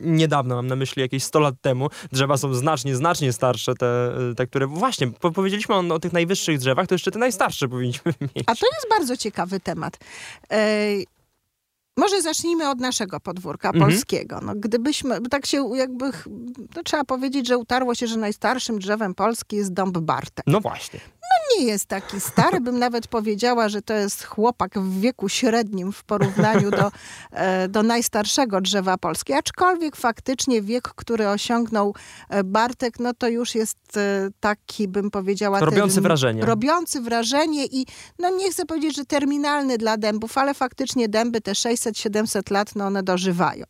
niedawno, 0.02 0.54
mam 0.54 0.66
na 0.66 0.76
myśli 0.76 1.02
jakieś 1.02 1.24
100 1.24 1.40
lat 1.40 1.54
temu, 1.60 1.88
drzewa 2.12 2.36
są 2.36 2.54
znacznie, 2.54 2.96
znacznie 2.96 3.32
starsze, 3.32 3.74
te, 3.74 4.12
te 4.36 4.46
które... 4.46 4.66
Właśnie, 4.66 5.10
po, 5.10 5.30
powiedzieliśmy 5.30 5.74
o, 5.74 5.94
o, 5.94 5.98
tych 5.98 6.12
najwyższych 6.12 6.58
drzewach, 6.58 6.86
to 6.86 6.94
jeszcze 6.94 7.10
te 7.10 7.18
najstarsze 7.18 7.68
powinniśmy 7.68 8.12
mieć. 8.20 8.44
A 8.46 8.54
to 8.54 8.66
jest 8.74 8.86
bardzo 8.90 9.16
ciekawy 9.16 9.60
temat. 9.60 9.98
Może 11.96 12.22
zacznijmy 12.22 12.70
od 12.70 12.80
naszego 12.80 13.20
podwórka 13.20 13.68
mhm. 13.68 13.90
polskiego. 13.90 14.40
No, 14.42 14.52
gdybyśmy, 14.56 15.20
tak 15.20 15.46
się 15.46 15.70
jakby, 15.76 16.10
to 16.74 16.82
trzeba 16.82 17.04
powiedzieć, 17.04 17.46
że 17.46 17.58
utarło 17.58 17.94
się, 17.94 18.06
że 18.06 18.16
najstarszym 18.16 18.78
drzewem 18.78 19.14
Polski 19.14 19.56
jest 19.56 19.72
dąb 19.72 19.98
Bartek. 19.98 20.44
No 20.46 20.60
właśnie 20.60 21.00
nie 21.58 21.64
jest 21.64 21.86
taki 21.86 22.20
stary, 22.20 22.60
bym 22.60 22.78
nawet 22.78 23.06
powiedziała, 23.06 23.68
że 23.68 23.82
to 23.82 23.94
jest 23.94 24.24
chłopak 24.24 24.78
w 24.78 25.00
wieku 25.00 25.28
średnim 25.28 25.92
w 25.92 26.04
porównaniu 26.04 26.70
do, 26.70 26.92
e, 27.30 27.68
do 27.68 27.82
najstarszego 27.82 28.60
drzewa 28.60 28.98
Polski. 28.98 29.32
Aczkolwiek 29.32 29.96
faktycznie 29.96 30.62
wiek, 30.62 30.88
który 30.88 31.28
osiągnął 31.28 31.94
e, 32.28 32.44
Bartek, 32.44 32.98
no 33.00 33.14
to 33.14 33.28
już 33.28 33.54
jest 33.54 33.96
e, 33.96 34.28
taki, 34.40 34.88
bym 34.88 35.10
powiedziała... 35.10 35.60
Robiący 35.60 36.00
wrażenie. 36.00 36.44
Robiący 36.44 37.00
wrażenie 37.00 37.66
i 37.66 37.86
no 38.18 38.30
nie 38.30 38.50
chcę 38.50 38.66
powiedzieć, 38.66 38.96
że 38.96 39.04
terminalny 39.04 39.78
dla 39.78 39.96
dębów, 39.96 40.38
ale 40.38 40.54
faktycznie 40.54 41.08
dęby 41.08 41.40
te 41.40 41.52
600-700 41.52 42.52
lat, 42.52 42.76
no 42.76 42.86
one 42.86 43.02
dożywają. 43.02 43.64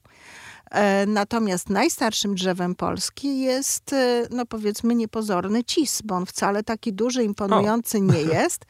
E, 0.75 1.07
natomiast 1.07 1.71
najstarszym 1.71 2.35
drzewem 2.35 2.75
Polski 2.75 3.41
jest, 3.41 3.93
e, 3.93 4.27
no 4.31 4.47
powiedzmy, 4.47 4.95
niepozorny 4.95 5.65
cis, 5.65 6.03
bo 6.03 6.15
on 6.15 6.27
wcale 6.27 6.63
taki 6.63 6.93
duży, 6.93 7.25
imponujący 7.25 7.99
o. 7.99 8.01
nie 8.01 8.21
jest. 8.21 8.65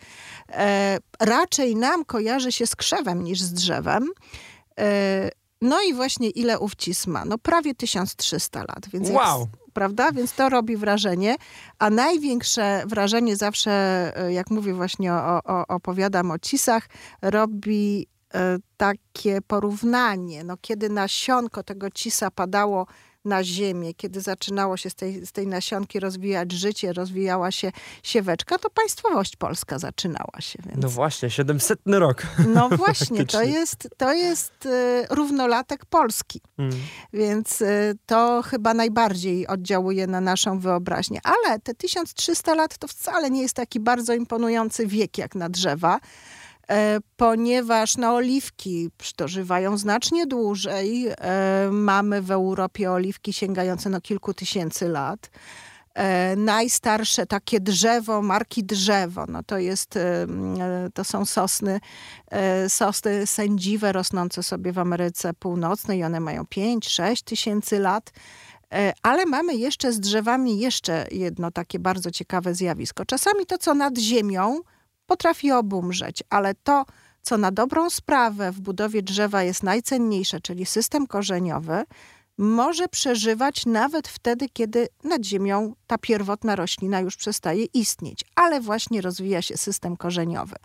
E, 0.49 0.99
raczej 1.21 1.77
nam 1.77 2.05
kojarzy 2.05 2.53
się 2.53 2.67
z 2.67 2.77
krzewem 2.77 3.25
niż 3.25 3.41
z 3.41 3.53
drzewem. 3.53 4.09
No 5.61 5.83
i 5.89 5.95
właśnie 5.95 6.31
ile 6.31 6.59
ów 6.59 6.75
cis 6.77 7.07
ma? 7.07 7.25
No 7.25 7.39
prawie 7.39 7.75
1300 7.75 8.61
lat, 8.61 8.89
więc 8.93 9.11
wow. 9.11 9.49
Prawda? 9.73 10.13
Więc 10.13 10.33
to 10.33 10.49
robi 10.49 10.77
wrażenie. 10.77 11.37
A 11.79 11.91
największe 11.91 12.83
wrażenie 12.87 13.37
zawsze, 13.37 14.13
jak 14.31 14.51
mówię 14.51 14.75
właśnie, 14.75 15.13
o, 15.13 15.41
o, 15.45 15.67
opowiadam 15.67 16.31
o 16.31 16.39
cisach, 16.39 16.89
robi 17.23 18.07
takie 18.77 19.43
porównanie, 19.43 20.45
no, 20.45 20.57
kiedy 20.61 20.89
nasionko 20.89 21.63
tego 21.63 21.91
cisa 21.91 22.31
padało 22.31 22.87
na 23.25 23.45
ziemię, 23.45 23.95
kiedy 23.95 24.21
zaczynało 24.21 24.77
się 24.77 24.91
z 24.91 24.95
tej, 24.95 25.27
z 25.27 25.33
tej 25.33 25.47
nasionki 25.47 26.01
rozwijać 26.01 26.53
życie, 26.53 26.93
rozwijała 26.93 27.51
się 27.51 27.73
sieweczka, 28.03 28.59
to 28.59 28.71
państwowość 28.71 29.37
polska 29.37 29.79
zaczynała 29.79 30.41
się. 30.41 30.59
Więc... 30.67 30.83
No 30.83 30.89
właśnie, 30.89 31.31
700 31.31 31.81
rok. 31.87 32.23
No 32.49 32.69
właśnie, 32.69 33.27
to 33.27 33.43
jest, 33.43 33.89
to 33.97 34.13
jest 34.13 34.67
y, 34.67 35.07
równolatek 35.11 35.87
Polski. 35.87 36.41
Mm. 36.59 36.73
Więc 37.13 37.61
y, 37.61 37.99
to 38.07 38.43
chyba 38.43 38.75
najbardziej 38.75 39.47
oddziałuje 39.47 40.07
na 40.07 40.21
naszą 40.21 40.59
wyobraźnię. 40.59 41.21
Ale 41.25 41.59
te 41.59 41.75
1300 41.75 42.55
lat 42.55 42.79
to 42.79 42.89
wcale 42.89 43.31
nie 43.31 43.43
jest 43.43 43.57
taki 43.57 43.81
bardzo 43.81 44.15
imponujący 44.15 44.87
wiek 44.87 45.19
jak 45.19 45.35
na 45.35 45.49
drzewa. 45.49 46.01
E, 46.71 46.99
ponieważ 47.17 47.97
no, 47.97 48.15
oliwki 48.15 48.91
dożywają 49.17 49.79
znacznie 49.79 50.27
dłużej. 50.27 51.09
E, 51.09 51.69
mamy 51.73 52.23
w 52.23 52.31
Europie 52.31 52.91
oliwki 52.91 53.33
sięgające 53.33 53.91
no, 53.91 54.01
kilku 54.01 54.35
tysięcy 54.35 54.89
lat. 54.89 55.31
E, 55.95 56.37
najstarsze 56.37 57.27
takie 57.27 57.61
drzewo, 57.61 58.23
marki 58.23 58.65
drzewo, 58.65 59.25
no 59.29 59.43
to 59.43 59.59
jest, 59.59 59.99
to 60.95 61.05
są 61.05 61.25
sosny, 61.25 61.81
sosny 62.69 63.27
sędziwe 63.27 63.93
rosnące 63.93 64.43
sobie 64.43 64.73
w 64.73 64.79
Ameryce 64.79 65.35
Północnej. 65.35 66.05
One 66.05 66.21
mają 66.21 66.43
5-6 66.43 67.25
tysięcy 67.25 67.79
lat. 67.79 68.13
Ale 69.03 69.27
mamy 69.27 69.55
jeszcze 69.55 69.93
z 69.93 70.01
drzewami 70.01 70.59
jeszcze 70.59 71.07
jedno 71.11 71.51
takie 71.51 71.79
bardzo 71.79 72.11
ciekawe 72.11 72.55
zjawisko. 72.55 73.05
Czasami 73.05 73.47
to, 73.47 73.59
co 73.59 73.75
nad 73.75 73.99
ziemią, 73.99 74.61
potrafi 75.07 75.53
obumrzeć, 75.53 76.23
ale 76.31 76.55
to, 76.55 76.85
co 77.23 77.39
na 77.39 77.51
dobrą 77.51 77.91
sprawę 77.91 78.53
w 78.53 78.61
budowie 78.61 79.03
drzewa 79.03 79.43
jest 79.43 79.63
najcenniejsze, 79.63 80.41
czyli 80.41 80.67
system 80.67 81.07
korzeniowy, 81.07 81.85
może 82.39 82.89
przeżywać 82.89 83.67
nawet 83.67 84.09
wtedy, 84.09 84.49
kiedy 84.49 84.89
nad 85.05 85.25
ziemią 85.25 85.75
ta 85.87 85.99
pierwotna 85.99 86.57
roślina 86.57 87.01
już 87.01 87.17
przestaje 87.17 87.65
istnieć, 87.65 88.25
ale 88.35 88.61
właśnie 88.61 89.01
rozwija 89.01 89.43
się 89.43 89.57
system 89.57 89.97
korzeniowy. 89.97 90.57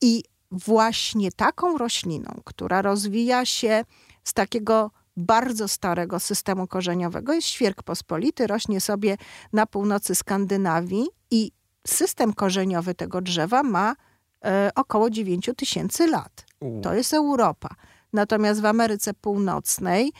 I 0.00 0.24
właśnie 0.50 1.32
taką 1.32 1.78
rośliną, 1.78 2.40
która 2.44 2.82
rozwija 2.82 3.46
się 3.46 3.84
z 4.24 4.32
takiego 4.34 4.90
bardzo 5.16 5.68
starego 5.68 6.20
systemu 6.20 6.66
korzeniowego, 6.66 7.32
jest 7.32 7.48
świerk 7.48 7.82
pospolity, 7.82 8.46
rośnie 8.46 8.80
sobie 8.80 9.16
na 9.52 9.66
północy 9.66 10.14
Skandynawii 10.14 11.06
i 11.30 11.52
system 11.86 12.32
korzeniowy 12.32 12.94
tego 12.94 13.20
drzewa 13.20 13.62
ma 13.62 13.96
e, 14.44 14.70
około 14.74 15.10
9 15.10 15.50
tysięcy 15.56 16.06
lat. 16.06 16.46
To 16.82 16.94
jest 16.94 17.14
Europa. 17.14 17.68
Natomiast 18.12 18.60
w 18.60 18.66
Ameryce 18.66 19.14
Północnej 19.14 20.12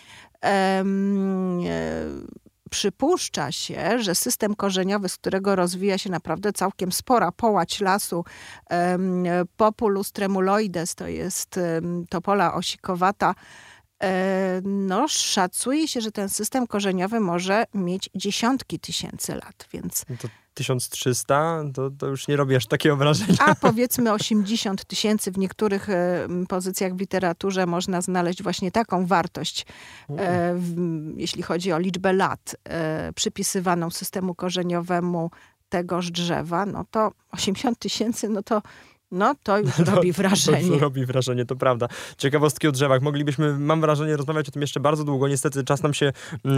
e, 0.44 0.85
przypuszcza 2.70 3.53
się, 3.53 4.03
że 4.03 4.14
system 4.14 4.55
korzeniowy, 4.55 5.09
z 5.09 5.16
którego 5.16 5.57
rozwija 5.57 5.98
się 5.98 6.11
naprawdę 6.11 6.53
całkiem 6.53 6.92
spora 6.92 7.33
połać 7.33 7.81
lasu, 7.81 8.24
Populus 9.57 10.12
tremuloides, 10.12 10.94
to 10.94 11.09
jest 11.09 11.61
topola 12.09 12.55
osikowata, 12.55 13.35
e, 14.03 14.61
no, 14.64 15.09
szacuje 15.09 15.88
się, 15.88 16.00
że 16.00 16.12
ten 16.12 16.29
system 16.29 16.66
korzeniowy 16.66 17.20
może 17.20 17.64
mieć 17.74 18.11
dziesiątki 18.14 18.81
tysięcy 18.81 19.35
lat, 19.35 19.68
więc 19.72 20.05
No 20.11 20.16
to 20.22 20.29
1300 20.55 21.64
to, 21.75 21.90
to 21.90 22.07
już 22.07 22.29
nie 22.29 22.37
robi 22.37 22.57
aż 22.57 22.67
takiego 22.67 22.97
wrażenia. 22.97 23.38
a 23.38 23.55
powiedzmy 23.55 24.12
80 24.12 24.85
tysięcy 24.85 25.33
w 25.33 25.38
niektórych 25.38 25.90
e, 25.90 26.29
pozycjach 26.49 26.95
w 26.95 27.01
literaturze 27.01 27.67
można 27.67 28.01
znaleźć 28.01 28.43
właśnie 28.43 28.71
taką 28.71 29.07
wartość, 29.07 29.67
e, 30.09 30.55
w, 30.55 30.75
jeśli 31.17 31.43
chodzi 31.43 31.73
o 31.73 31.79
liczbę 31.79 32.12
lat 32.12 32.57
e, 32.64 33.12
przypisywaną 33.12 33.90
systemu 33.90 34.35
korzeniowemu 34.35 35.31
tegoż 35.69 36.11
drzewa, 36.11 36.67
no 36.67 36.85
to 36.90 37.12
80 37.33 37.79
tysięcy, 37.79 38.29
no 38.29 38.43
to, 38.43 38.62
no 39.14 39.35
to 39.42 39.59
już 39.59 39.79
robi 39.94 40.14
To 40.14 40.22
wrażenie. 40.22 40.66
już 40.68 40.81
robi 40.81 41.07
wrażenie, 41.07 41.44
to 41.46 41.57
prawda. 41.57 41.88
Ciekawostki 42.18 42.68
o 42.68 42.72
drzewach. 42.72 43.03
Moglibyśmy, 43.03 43.59
mam 43.59 43.81
wrażenie, 43.81 44.16
rozmawiać 44.16 44.48
o 44.48 44.53
tym 44.53 44.62
jeszcze 44.62 44.81
bardzo 44.81 45.05
długo. 45.05 45.29
Niestety 45.29 45.64
czas 45.64 45.83
nam 45.83 45.94
się 45.94 46.07
e, 46.07 46.50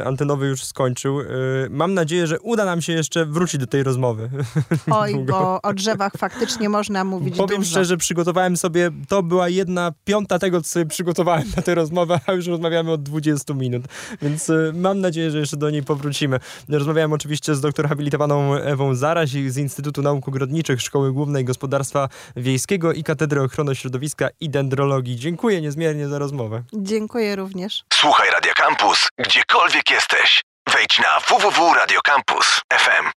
e, 0.00 0.04
antenowy 0.06 0.46
już 0.46 0.64
skończył. 0.64 1.20
E, 1.20 1.24
mam 1.70 1.94
nadzieję, 1.94 2.26
że 2.26 2.40
uda 2.40 2.64
nam 2.64 2.82
się 2.82 2.92
jeszcze 2.92 3.26
wrócić 3.26 3.60
do 3.60 3.66
tej 3.66 3.82
rozmowy. 3.82 4.30
Oj, 4.90 5.12
Długo. 5.12 5.32
bo 5.32 5.62
o 5.62 5.74
drzewach 5.74 6.12
faktycznie 6.18 6.68
można 6.68 7.04
mówić 7.04 7.36
Powiem 7.36 7.58
dużo. 7.60 7.70
szczerze, 7.70 7.96
przygotowałem 7.96 8.56
sobie, 8.56 8.90
to 9.08 9.22
była 9.22 9.48
jedna 9.48 9.92
piąta 10.04 10.38
tego, 10.38 10.62
co 10.62 10.68
sobie 10.68 10.86
przygotowałem 10.86 11.44
na 11.56 11.62
tę 11.62 11.74
rozmowę, 11.74 12.20
a 12.26 12.32
już 12.32 12.46
rozmawiamy 12.46 12.92
od 12.92 13.02
20 13.02 13.54
minut, 13.54 13.82
więc 14.22 14.50
e, 14.50 14.72
mam 14.74 15.00
nadzieję, 15.00 15.30
że 15.30 15.38
jeszcze 15.38 15.56
do 15.56 15.70
niej 15.70 15.82
powrócimy. 15.82 16.40
Rozmawiałem 16.68 17.12
oczywiście 17.12 17.54
z 17.54 17.60
doktor 17.60 17.88
habilitowaną 17.88 18.54
Ewą 18.54 18.94
Zaraś 18.94 19.30
z 19.30 19.56
Instytutu 19.56 20.02
Nauk 20.02 20.28
Ogrodniczych 20.28 20.82
Szkoły 20.82 21.12
Głównej 21.12 21.44
Gospodarstwa 21.78 22.08
Wiejskiego 22.36 22.92
i 22.92 23.04
Katedry 23.04 23.42
Ochrony 23.42 23.76
Środowiska 23.76 24.28
i 24.40 24.50
Dendrologii. 24.50 25.16
Dziękuję 25.16 25.60
niezmiernie 25.60 26.08
za 26.08 26.18
rozmowę. 26.18 26.62
Dziękuję 26.72 27.36
również. 27.36 27.84
Słuchaj 27.92 28.30
Radio 28.30 28.52
Campus, 28.56 29.08
gdziekolwiek 29.18 29.90
jesteś. 29.90 30.40
Wejdź 30.72 30.98
na 30.98 31.20
www.radiocampus.fm. 31.28 33.06